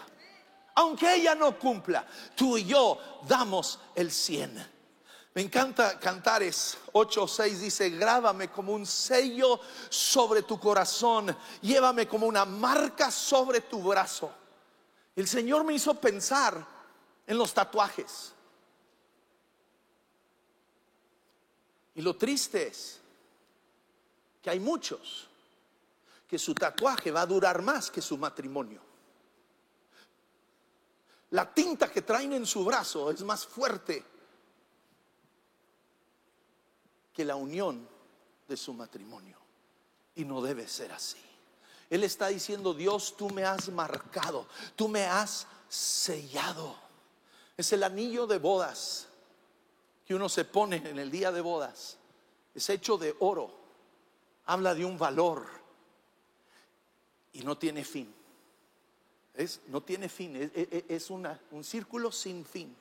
Aunque 0.76 1.14
ella 1.16 1.36
no 1.36 1.58
cumpla. 1.60 2.06
Tú 2.36 2.58
y 2.58 2.66
yo 2.66 2.98
damos 3.28 3.80
el 3.96 4.12
100. 4.12 4.79
Me 5.34 5.44
encanta 5.44 6.00
Cantares 6.00 6.78
8:6 6.92 7.60
dice, 7.60 7.90
grábame 7.92 8.50
como 8.50 8.74
un 8.74 8.86
sello 8.86 9.60
sobre 9.90 10.42
tu 10.44 10.60
corazón, 10.60 11.36
llévame 11.62 12.08
como 12.08 12.26
una 12.26 12.46
marca 12.46 13.12
sobre 13.12 13.62
tu 13.62 13.82
brazo. 13.84 14.32
El 15.16 15.28
Señor 15.28 15.64
me 15.64 15.74
hizo 15.74 15.94
pensar 15.96 16.66
en 17.28 17.38
los 17.38 17.54
tatuajes. 17.54 18.34
Y 21.94 22.02
lo 22.02 22.16
triste 22.16 22.68
es 22.68 23.00
que 24.42 24.50
hay 24.50 24.60
muchos 24.60 25.28
que 26.28 26.40
su 26.40 26.56
tatuaje 26.56 27.12
va 27.12 27.22
a 27.22 27.26
durar 27.26 27.62
más 27.62 27.92
que 27.92 28.02
su 28.02 28.18
matrimonio. 28.18 28.82
La 31.32 31.54
tinta 31.54 31.92
que 31.92 32.02
traen 32.02 32.34
en 32.34 32.46
su 32.46 32.64
brazo 32.66 33.12
es 33.12 33.22
más 33.22 33.46
fuerte 33.46 34.04
la 37.26 37.36
unión 37.36 37.88
de 38.48 38.58
su 38.58 38.74
matrimonio. 38.74 39.38
Y 40.16 40.26
no 40.26 40.42
debe 40.42 40.68
ser 40.68 40.92
así. 40.92 41.18
Él 41.90 42.04
está 42.04 42.28
diciendo, 42.28 42.74
Dios, 42.74 43.16
tú 43.18 43.30
me 43.30 43.44
has 43.44 43.70
marcado, 43.70 44.48
tú 44.76 44.88
me 44.88 45.06
has 45.06 45.48
sellado. 45.68 46.76
Es 47.58 47.72
el 47.74 47.84
anillo 47.84 48.28
de 48.28 48.38
bodas 48.38 49.08
que 50.06 50.16
uno 50.16 50.30
se 50.30 50.46
pone 50.46 50.78
en 50.78 51.00
el 51.00 51.10
día 51.10 51.32
de 51.32 51.42
bodas. 51.42 51.98
Es 52.54 52.70
hecho 52.70 52.98
de 52.98 53.16
oro. 53.20 53.52
Habla 54.46 54.76
de 54.76 54.86
un 54.86 54.98
valor 54.98 55.46
y 57.34 57.42
no 57.42 57.58
tiene 57.58 57.84
fin. 57.84 58.14
Es, 59.36 59.62
no 59.68 59.82
tiene 59.82 60.10
fin, 60.10 60.36
es, 60.36 60.52
es 60.90 61.10
una, 61.10 61.40
un 61.52 61.64
círculo 61.64 62.12
sin 62.12 62.44
fin 62.44 62.76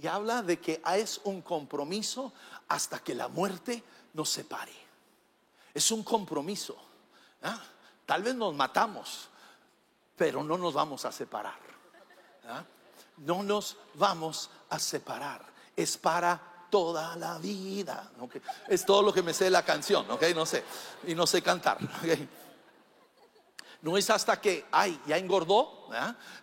y 0.00 0.06
habla 0.06 0.42
de 0.42 0.60
que 0.60 0.80
es 0.94 1.20
un 1.24 1.42
compromiso 1.42 2.32
hasta 2.68 3.00
que 3.00 3.14
la 3.14 3.28
muerte 3.28 3.82
nos 4.14 4.28
separe. 4.30 4.72
Es 5.74 5.90
un 5.90 6.02
compromiso. 6.02 6.76
¿ah? 7.42 7.60
Tal 8.06 8.22
vez 8.22 8.34
nos 8.34 8.54
matamos, 8.54 9.28
pero 10.16 10.42
no 10.42 10.56
nos 10.56 10.74
vamos 10.74 11.04
a 11.04 11.12
separar. 11.12 11.58
¿ah? 12.48 12.64
No 13.18 13.42
nos 13.42 13.76
vamos 13.94 14.50
a 14.70 14.78
separar. 14.78 15.44
Es 15.74 15.96
para 15.96 16.40
toda 16.70 17.16
la 17.16 17.38
vida. 17.38 18.10
Es 18.68 18.84
todo 18.84 19.02
lo 19.02 19.12
que 19.12 19.22
me 19.22 19.34
sé 19.34 19.44
de 19.44 19.50
la 19.50 19.64
canción, 19.64 20.08
¿ok? 20.10 20.22
No 20.34 20.46
sé. 20.46 20.62
Y 21.06 21.14
no 21.14 21.26
sé 21.26 21.42
cantar. 21.42 21.78
No 23.80 23.96
es 23.96 24.10
hasta 24.10 24.40
que, 24.40 24.66
ay, 24.72 25.00
ya 25.06 25.16
engordó, 25.16 25.88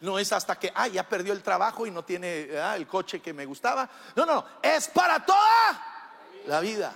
no 0.02 0.18
es 0.18 0.32
hasta 0.32 0.58
que, 0.58 0.72
ay, 0.74 0.94
ya 0.94 1.08
perdió 1.08 1.34
el 1.34 1.44
trabajo 1.44 1.86
y 1.86 1.92
no 1.92 2.04
tiene 2.06 2.50
el 2.76 2.88
coche 2.88 3.22
que 3.22 3.34
me 3.34 3.46
gustaba. 3.46 3.90
No, 4.16 4.26
no, 4.26 4.46
es 4.62 4.88
para 4.88 5.26
toda 5.26 5.82
la 6.48 6.60
vida. 6.62 6.94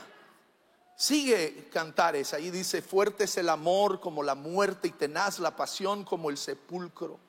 Sigue 0.95 1.69
Cantares, 1.71 2.33
ahí 2.33 2.51
dice, 2.51 2.81
fuerte 2.81 3.25
es 3.25 3.37
el 3.37 3.49
amor 3.49 3.99
como 3.99 4.23
la 4.23 4.35
muerte 4.35 4.87
y 4.87 4.91
tenaz 4.91 5.39
la 5.39 5.55
pasión 5.55 6.03
como 6.03 6.29
el 6.29 6.37
sepulcro. 6.37 7.19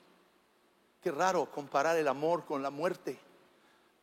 Qué 1.02 1.10
raro 1.10 1.50
comparar 1.50 1.96
el 1.96 2.08
amor 2.08 2.44
con 2.44 2.62
la 2.62 2.70
muerte, 2.70 3.18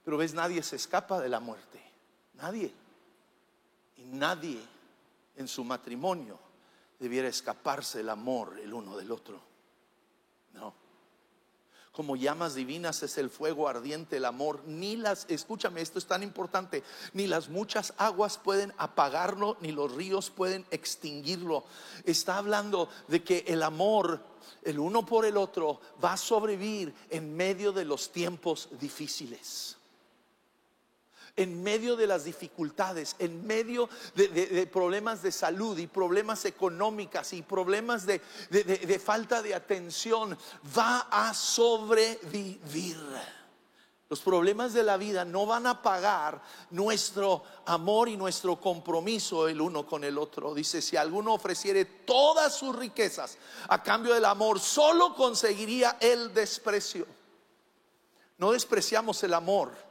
pero 0.04 0.17
ves, 0.17 0.34
nadie 0.34 0.63
se 0.63 0.78
escapa 0.78 1.20
de 1.20 1.30
la 1.30 1.39
muerte, 1.39 1.82
nadie. 2.34 2.74
Y 3.98 4.04
nadie 4.04 4.62
en 5.36 5.48
su 5.48 5.63
matrimonio 5.63 6.46
debiera 6.99 7.27
escaparse 7.27 7.99
el 8.01 8.10
amor 8.10 8.60
el 8.60 8.73
uno 8.73 8.97
del 8.97 9.12
otro. 9.12 9.39
No. 10.53 10.73
Como 11.91 12.15
llamas 12.15 12.53
divinas 12.53 13.01
es 13.03 13.17
el 13.17 13.29
fuego 13.29 13.67
ardiente, 13.67 14.17
el 14.17 14.25
amor. 14.25 14.63
Ni 14.65 14.95
las, 14.95 15.25
escúchame, 15.29 15.81
esto 15.81 15.97
es 15.99 16.05
tan 16.05 16.21
importante, 16.21 16.83
ni 17.13 17.27
las 17.27 17.49
muchas 17.49 17.93
aguas 17.97 18.38
pueden 18.38 18.73
apagarlo, 18.77 19.57
ni 19.62 19.71
los 19.71 19.91
ríos 19.93 20.29
pueden 20.29 20.65
extinguirlo. 20.69 21.63
Está 22.03 22.38
hablando 22.38 22.89
de 23.07 23.23
que 23.23 23.45
el 23.47 23.63
amor, 23.63 24.21
el 24.63 24.79
uno 24.79 25.05
por 25.05 25.25
el 25.25 25.38
otro, 25.38 25.81
va 26.03 26.13
a 26.13 26.17
sobrevivir 26.17 26.93
en 27.10 27.36
medio 27.36 27.71
de 27.71 27.86
los 27.86 28.12
tiempos 28.12 28.69
difíciles 28.79 29.76
en 31.38 31.63
medio 31.63 31.95
de 31.95 32.08
las 32.08 32.26
dificultades, 32.26 33.15
en 33.19 33.45
medio 33.45 33.88
de, 34.15 34.67
problemas 34.67 35.21
de 35.21 35.32
salud 35.32 35.78
y 35.78 35.88
problemas 35.88 36.43
económicas 36.45 37.32
y 37.34 37.43
problemas 37.43 38.06
de, 38.06 38.19
falta 39.04 39.41
de 39.41 39.54
atención, 39.54 40.38
va 40.78 41.08
a 41.12 41.34
sobrevivir. 41.34 42.97
Los 44.10 44.21
problemas 44.21 44.73
de 44.73 44.84
la 44.84 44.97
vida 44.97 45.26
no 45.26 45.45
van 45.45 45.67
a 45.67 45.82
pagar 45.82 46.41
nuestro 46.71 47.43
amor 47.65 48.08
y 48.08 48.15
nuestro 48.15 48.60
compromiso 48.60 49.47
el 49.47 49.60
uno 49.60 49.86
con 49.86 50.04
el 50.04 50.17
otro. 50.17 50.54
Dice, 50.54 50.82
si 50.82 50.95
alguno 50.95 51.34
ofreciere 51.34 51.86
todas 51.86 52.56
sus 52.56 52.76
riquezas 52.76 53.38
a 53.67 53.84
cambio 53.84 54.13
del 54.13 54.26
amor, 54.26 54.60
solo 54.60 55.13
conseguiría 55.13 55.97
el 56.00 56.34
desprecio. 56.34 57.06
No 58.38 58.54
despreciamos 58.54 59.21
el 59.23 59.34
amor 59.34 59.87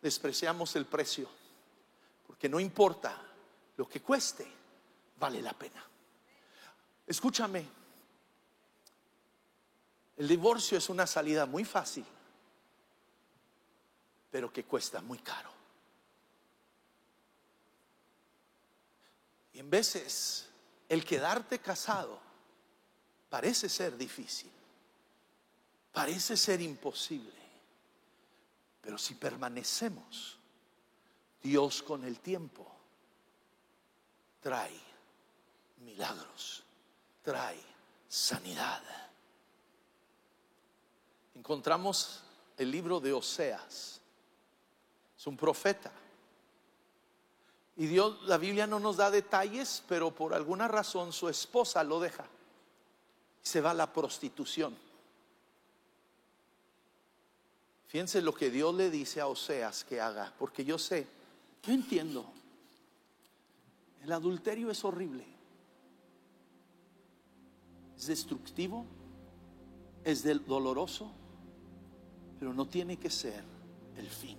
despreciamos 0.00 0.74
el 0.76 0.86
precio, 0.86 1.28
porque 2.26 2.48
no 2.48 2.58
importa 2.58 3.20
lo 3.76 3.88
que 3.88 4.00
cueste, 4.00 4.46
vale 5.18 5.42
la 5.42 5.52
pena. 5.52 5.84
Escúchame, 7.06 7.66
el 10.16 10.28
divorcio 10.28 10.78
es 10.78 10.88
una 10.88 11.06
salida 11.06 11.46
muy 11.46 11.64
fácil, 11.64 12.04
pero 14.30 14.52
que 14.52 14.64
cuesta 14.64 15.00
muy 15.00 15.18
caro. 15.18 15.50
Y 19.54 19.58
en 19.58 19.70
veces 19.70 20.48
el 20.88 21.04
quedarte 21.04 21.58
casado 21.58 22.20
parece 23.28 23.68
ser 23.68 23.96
difícil, 23.96 24.50
parece 25.92 26.36
ser 26.36 26.60
imposible, 26.60 27.39
pero 28.80 28.98
si 28.98 29.14
permanecemos, 29.14 30.38
Dios 31.42 31.82
con 31.82 32.04
el 32.04 32.20
tiempo 32.20 32.70
trae 34.40 34.78
milagros, 35.78 36.62
trae 37.22 37.60
sanidad. 38.08 38.82
Encontramos 41.34 42.22
el 42.56 42.70
libro 42.70 43.00
de 43.00 43.12
Oseas, 43.12 44.00
es 45.16 45.26
un 45.26 45.36
profeta 45.36 45.92
y 47.80 47.86
Dios, 47.86 48.22
la 48.24 48.36
Biblia 48.36 48.66
no 48.66 48.78
nos 48.78 48.98
da 48.98 49.10
detalles, 49.10 49.82
pero 49.88 50.10
por 50.10 50.34
alguna 50.34 50.68
razón 50.68 51.14
su 51.14 51.30
esposa 51.30 51.82
lo 51.82 51.98
deja. 51.98 52.26
Se 53.40 53.62
va 53.62 53.70
a 53.70 53.74
la 53.74 53.90
prostitución. 53.90 54.76
Fíjense 57.90 58.22
lo 58.22 58.32
que 58.32 58.52
Dios 58.52 58.72
le 58.76 58.88
dice 58.88 59.20
a 59.20 59.26
Oseas 59.26 59.82
que 59.82 60.00
haga, 60.00 60.32
porque 60.38 60.64
yo 60.64 60.78
sé, 60.78 61.08
yo 61.64 61.72
entiendo. 61.72 62.24
El 64.04 64.12
adulterio 64.12 64.70
es 64.70 64.84
horrible. 64.84 65.26
Es 67.98 68.06
destructivo, 68.06 68.86
es 70.04 70.22
doloroso, 70.46 71.10
pero 72.38 72.54
no 72.54 72.68
tiene 72.68 72.96
que 72.96 73.10
ser 73.10 73.42
el 73.96 74.08
fin. 74.08 74.38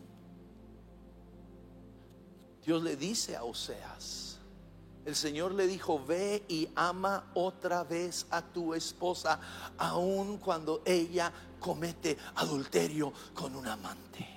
Dios 2.65 2.81
le 2.81 2.95
dice 2.95 3.35
a 3.35 3.43
Oseas, 3.43 4.39
el 5.03 5.15
Señor 5.15 5.51
le 5.51 5.67
dijo, 5.67 6.01
ve 6.05 6.45
y 6.47 6.69
ama 6.73 7.29
otra 7.33 7.83
vez 7.83 8.27
a 8.29 8.41
tu 8.41 8.73
esposa, 8.73 9.41
aun 9.77 10.37
cuando 10.37 10.81
ella 10.85 11.33
comete 11.61 12.17
adulterio 12.35 13.13
con 13.33 13.55
un 13.55 13.65
amante. 13.65 14.27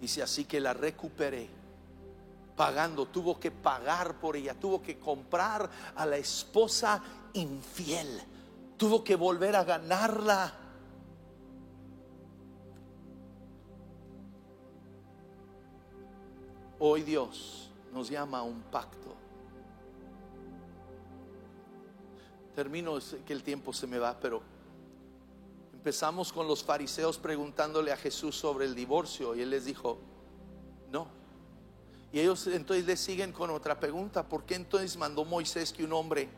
Dice 0.00 0.22
así 0.22 0.46
que 0.46 0.60
la 0.60 0.72
recuperé 0.72 1.46
pagando, 2.56 3.08
tuvo 3.08 3.38
que 3.38 3.50
pagar 3.50 4.18
por 4.18 4.36
ella, 4.36 4.54
tuvo 4.54 4.80
que 4.80 4.98
comprar 4.98 5.68
a 5.94 6.06
la 6.06 6.16
esposa 6.16 7.02
infiel, 7.34 8.22
tuvo 8.78 9.04
que 9.04 9.14
volver 9.14 9.56
a 9.56 9.64
ganarla 9.64 10.66
Hoy 16.78 17.02
Dios 17.02 17.70
nos 17.92 18.10
llama 18.10 18.38
a 18.38 18.42
un 18.42 18.60
pacto. 18.62 19.14
Termino 22.54 22.98
que 23.24 23.32
el 23.32 23.42
tiempo 23.42 23.72
se 23.72 23.86
me 23.86 23.98
va, 23.98 24.18
pero 24.18 24.42
empezamos 25.86 26.32
con 26.32 26.48
los 26.48 26.64
fariseos 26.64 27.16
preguntándole 27.16 27.92
a 27.92 27.96
Jesús 27.96 28.34
sobre 28.34 28.64
el 28.64 28.74
divorcio 28.74 29.36
y 29.36 29.42
él 29.42 29.50
les 29.50 29.66
dijo, 29.66 29.98
no. 30.90 31.06
Y 32.12 32.18
ellos 32.18 32.44
entonces 32.48 32.84
le 32.86 32.96
siguen 32.96 33.30
con 33.30 33.50
otra 33.50 33.78
pregunta, 33.78 34.28
¿por 34.28 34.42
qué 34.42 34.56
entonces 34.56 34.96
mandó 34.96 35.24
Moisés 35.24 35.72
que 35.72 35.84
un 35.84 35.92
hombre 35.92 36.28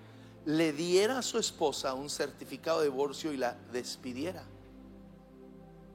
le 0.45 0.75
diera 0.75 1.21
a 1.21 1.23
su 1.23 1.39
esposa 1.39 1.95
un 1.95 2.11
certificado 2.11 2.81
de 2.81 2.91
divorcio 2.91 3.33
y 3.33 3.39
la 3.39 3.55
despidiera? 3.73 4.45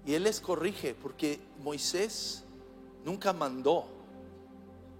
Y 0.03 0.15
él 0.15 0.23
les 0.23 0.41
corrige, 0.41 0.95
porque 0.95 1.39
Moisés 1.59 2.43
nunca 3.05 3.33
mandó 3.33 3.85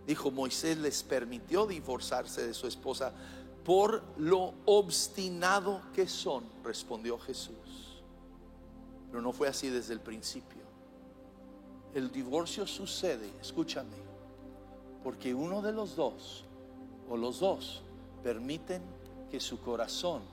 Dijo, 0.06 0.30
Moisés 0.30 0.78
les 0.78 1.02
permitió 1.02 1.66
divorciarse 1.66 2.46
de 2.46 2.54
su 2.54 2.68
esposa 2.68 3.14
por 3.66 4.04
lo 4.18 4.54
obstinado 4.66 5.82
que 5.96 6.08
son, 6.08 6.44
respondió 6.64 7.18
Jesús. 7.18 7.93
Pero 9.14 9.22
no 9.22 9.32
fue 9.32 9.48
así 9.48 9.70
desde 9.70 9.94
el 9.94 10.00
principio. 10.00 10.64
El 11.94 12.12
divorcio 12.12 12.66
sucede, 12.66 13.30
escúchame, 13.40 13.96
porque 15.04 15.36
uno 15.36 15.62
de 15.62 15.72
los 15.72 15.96
dos 15.96 16.46
o 17.08 17.16
los 17.16 17.40
dos 17.40 17.84
permiten 18.24 18.82
que 19.30 19.40
su 19.40 19.60
corazón 19.62 20.24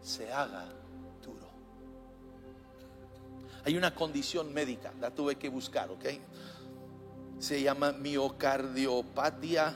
se 0.00 0.32
haga 0.32 0.64
duro. 1.22 1.50
Hay 3.66 3.76
una 3.76 3.94
condición 3.94 4.54
médica, 4.54 4.94
la 4.98 5.10
tuve 5.10 5.36
que 5.36 5.50
buscar, 5.50 5.90
¿ok? 5.90 6.06
se 7.38 7.60
llama 7.60 7.92
miocardiopatía 7.92 9.74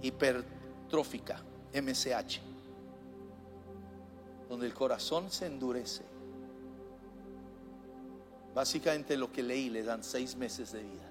hipertrófica, 0.00 1.42
MCH, 1.74 2.40
donde 4.48 4.66
el 4.66 4.74
corazón 4.74 5.28
se 5.28 5.46
endurece. 5.46 6.19
Básicamente 8.54 9.16
lo 9.16 9.32
que 9.32 9.42
leí 9.42 9.70
le 9.70 9.82
dan 9.82 10.02
seis 10.02 10.36
meses 10.36 10.72
de 10.72 10.82
vida. 10.82 11.10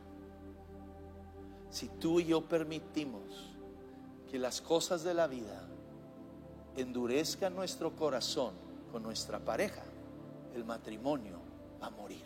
Si 1.69 1.87
tú 1.87 2.19
y 2.19 2.25
yo 2.25 2.41
permitimos 2.41 3.55
que 4.29 4.39
las 4.39 4.61
cosas 4.61 5.03
de 5.03 5.13
la 5.13 5.27
vida 5.27 5.67
endurezcan 6.75 7.55
nuestro 7.55 7.95
corazón 7.95 8.53
con 8.91 9.03
nuestra 9.03 9.39
pareja, 9.39 9.83
el 10.53 10.65
matrimonio 10.65 11.39
va 11.81 11.87
a 11.87 11.91
morir. 11.91 12.25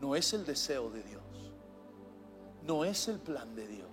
No 0.00 0.14
es 0.14 0.32
el 0.32 0.44
deseo 0.44 0.90
de 0.90 1.02
Dios 1.02 1.28
no 2.68 2.84
es 2.84 3.08
el 3.08 3.18
plan 3.18 3.54
de 3.56 3.66
Dios. 3.66 3.88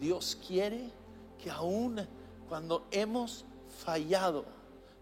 Dios 0.00 0.36
quiere 0.46 0.90
que 1.38 1.48
aún 1.48 2.06
cuando 2.48 2.86
hemos 2.90 3.44
fallado 3.84 4.44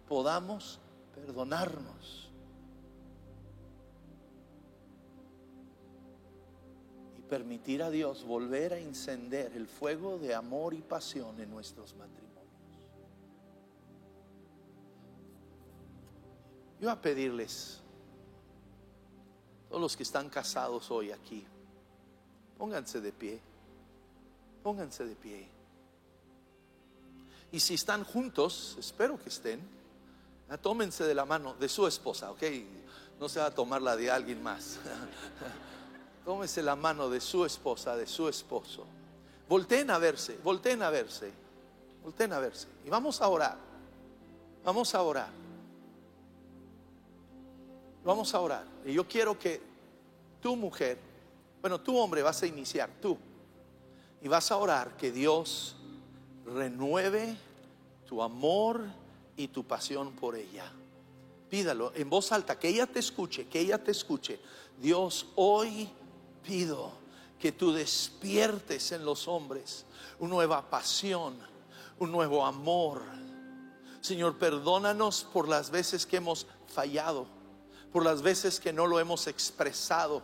podamos 0.07 0.79
perdonarnos. 1.15 2.31
Permitir 7.33 7.83
a 7.83 7.89
Dios 7.89 8.25
volver 8.25 8.75
a 8.75 8.79
encender 8.79 9.53
el 9.55 9.67
fuego 9.67 10.19
de 10.19 10.35
amor 10.35 10.75
y 10.75 10.83
pasión 10.83 11.41
en 11.41 11.51
nuestros 11.51 11.95
matrimonios. 11.95 12.45
Yo 16.79 16.89
voy 16.89 16.91
a 16.91 17.01
pedirles, 17.01 17.81
todos 19.71 19.81
los 19.81 19.97
que 19.97 20.03
están 20.03 20.29
casados 20.29 20.91
hoy 20.91 21.11
aquí, 21.11 21.47
Pónganse 22.59 23.01
de 23.01 23.13
pie. 23.13 23.41
Pónganse 24.63 25.07
de 25.07 25.17
pie. 25.17 25.49
Y 27.51 27.61
si 27.61 27.75
están 27.75 28.05
juntos, 28.05 28.77
espero 28.79 29.19
que 29.19 29.31
estén, 29.31 29.59
ah, 30.51 30.59
tómense 30.59 31.05
de 31.05 31.15
la 31.15 31.25
mano 31.25 31.55
de 31.55 31.71
su 31.71 31.87
esposa, 31.87 32.31
¿ok? 32.31 32.43
No 33.19 33.31
se 33.31 33.41
va 33.41 33.47
a 33.47 33.55
tomar 33.55 33.81
la 33.81 33.97
de 33.97 34.11
alguien 34.11 34.43
más. 34.43 34.79
Tómense 36.25 36.63
la 36.63 36.77
mano 36.77 37.09
de 37.09 37.21
su 37.21 37.45
esposa, 37.45 37.97
de 37.97 38.07
su 38.07 38.29
esposo. 38.29 38.85
Volten 39.49 39.91
a 39.91 39.99
verse, 39.99 40.39
volten 40.43 40.83
a 40.83 40.91
verse, 40.91 41.31
volten 42.03 42.33
a 42.33 42.39
verse. 42.39 42.69
Y 42.85 42.91
vamos 42.91 43.21
a 43.21 43.29
orar. 43.29 43.57
Vamos 44.65 44.95
a 44.95 45.03
orar. 45.03 45.31
Vamos 48.05 48.35
a 48.35 48.41
orar. 48.41 48.65
Y 48.85 48.93
yo 48.93 49.07
quiero 49.07 49.39
que 49.39 49.61
tu 50.41 50.57
mujer 50.57 51.13
bueno, 51.63 51.81
tú 51.81 51.97
hombre 51.97 52.23
vas 52.23 52.43
a 52.43 52.47
iniciar, 52.47 52.91
tú. 53.01 53.17
Y 54.21 54.27
vas 54.27 54.51
a 54.51 54.57
orar 54.57 54.97
que 54.97 55.13
Dios 55.13 55.77
renueve 56.45 57.37
tu 58.05 58.21
amor 58.21 58.85
y 59.37 59.47
tu 59.47 59.63
pasión 59.63 60.13
por 60.13 60.35
ella. 60.35 60.71
Pídalo 61.49 61.93
en 61.95 62.11
voz 62.11 62.33
alta, 62.33 62.59
que 62.59 62.69
ella 62.69 62.87
te 62.89 62.99
escuche, 62.99 63.47
que 63.47 63.61
ella 63.61 63.83
te 63.83 63.93
escuche. 63.93 64.41
Dios, 64.77 65.29
hoy 65.37 65.89
pido 66.43 66.93
que 67.39 67.53
tú 67.53 67.73
despiertes 67.73 68.93
en 68.93 69.05
los 69.05 69.27
hombres 69.29 69.85
una 70.19 70.31
nueva 70.31 70.71
pasión, 70.71 71.37
un 71.99 72.13
nuevo 72.13 72.45
amor. 72.45 73.03
Señor, 74.01 74.39
perdónanos 74.39 75.25
por 75.33 75.49
las 75.49 75.71
veces 75.71 76.07
que 76.07 76.17
hemos 76.17 76.47
fallado, 76.67 77.27
por 77.93 78.05
las 78.05 78.23
veces 78.23 78.61
que 78.61 78.73
no 78.73 78.87
lo 78.87 79.01
hemos 79.01 79.27
expresado 79.27 80.23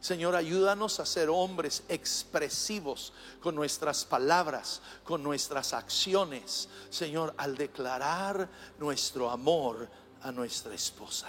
Señor, 0.00 0.34
ayúdanos 0.34 0.98
a 0.98 1.04
ser 1.04 1.28
hombres 1.28 1.82
expresivos 1.90 3.12
con 3.42 3.54
nuestras 3.54 4.06
palabras, 4.06 4.80
con 5.04 5.22
nuestras 5.22 5.74
acciones. 5.74 6.70
Señor, 6.88 7.34
al 7.36 7.54
declarar 7.54 8.48
nuestro 8.78 9.30
amor 9.30 9.90
a 10.22 10.32
nuestra 10.32 10.74
esposa. 10.74 11.28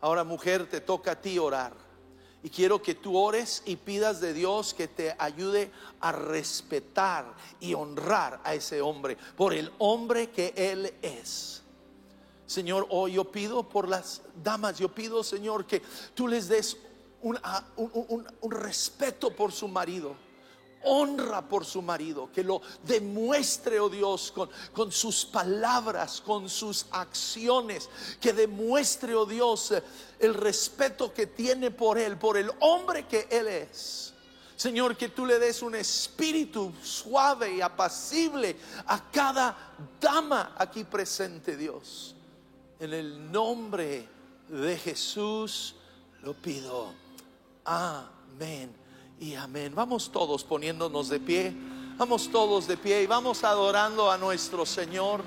Ahora, 0.00 0.22
mujer, 0.22 0.70
te 0.70 0.80
toca 0.80 1.12
a 1.12 1.20
ti 1.20 1.36
orar. 1.36 1.74
Y 2.42 2.48
quiero 2.48 2.82
que 2.82 2.94
tú 2.94 3.18
ores 3.18 3.62
y 3.66 3.76
pidas 3.76 4.20
de 4.20 4.32
Dios 4.32 4.72
que 4.72 4.88
te 4.88 5.14
ayude 5.18 5.70
a 6.00 6.12
respetar 6.12 7.34
y 7.60 7.74
honrar 7.74 8.40
a 8.44 8.54
ese 8.54 8.80
hombre 8.80 9.18
por 9.36 9.52
el 9.52 9.70
hombre 9.78 10.30
que 10.30 10.54
él 10.56 10.92
es. 11.02 11.62
Señor, 12.46 12.86
hoy 12.90 13.12
yo 13.12 13.30
pido 13.30 13.68
por 13.68 13.88
las 13.88 14.22
damas, 14.42 14.78
yo 14.78 14.88
pido, 14.88 15.22
Señor, 15.22 15.66
que 15.66 15.82
tú 16.14 16.26
les 16.26 16.48
des 16.48 16.76
un, 17.22 17.38
un 17.76 18.50
respeto 18.50 19.30
por 19.30 19.52
su 19.52 19.68
marido 19.68 20.29
honra 20.84 21.46
por 21.46 21.64
su 21.64 21.82
marido, 21.82 22.30
que 22.32 22.44
lo 22.44 22.60
demuestre, 22.84 23.80
oh 23.80 23.88
Dios, 23.88 24.32
con, 24.32 24.48
con, 24.72 24.92
sus 24.92 25.24
palabras, 25.24 26.20
con 26.20 26.48
sus 26.48 26.86
acciones, 26.90 27.88
que 28.20 28.32
demuestre, 28.32 29.14
oh 29.14 29.26
Dios, 29.26 29.74
el 30.18 30.34
respeto 30.34 31.12
que 31.12 31.26
tiene 31.26 31.70
por 31.70 31.98
él, 31.98 32.16
por 32.18 32.36
el 32.36 32.50
hombre 32.60 33.06
que 33.06 33.26
él 33.30 33.48
es. 33.48 34.14
Señor, 34.56 34.96
que 34.96 35.08
tú 35.08 35.24
le 35.24 35.38
des 35.38 35.62
un 35.62 35.74
espíritu 35.74 36.72
suave 36.82 37.54
y 37.54 37.60
apacible 37.62 38.56
a 38.86 39.10
cada 39.10 39.74
dama 39.98 40.54
aquí 40.58 40.84
presente, 40.84 41.56
Dios. 41.56 42.14
En 42.78 42.92
el 42.92 43.32
nombre 43.32 44.06
de 44.48 44.76
Jesús 44.76 45.74
lo 46.22 46.34
pido. 46.34 46.92
Amén 47.64 48.79
y 49.20 49.34
amén. 49.34 49.72
Vamos 49.74 50.10
todos 50.10 50.42
poniéndonos 50.44 51.10
de 51.10 51.20
pie. 51.20 51.54
Vamos 51.98 52.30
todos 52.30 52.66
de 52.66 52.78
pie 52.78 53.02
y 53.02 53.06
vamos 53.06 53.44
adorando 53.44 54.10
a 54.10 54.16
nuestro 54.16 54.64
Señor. 54.64 55.22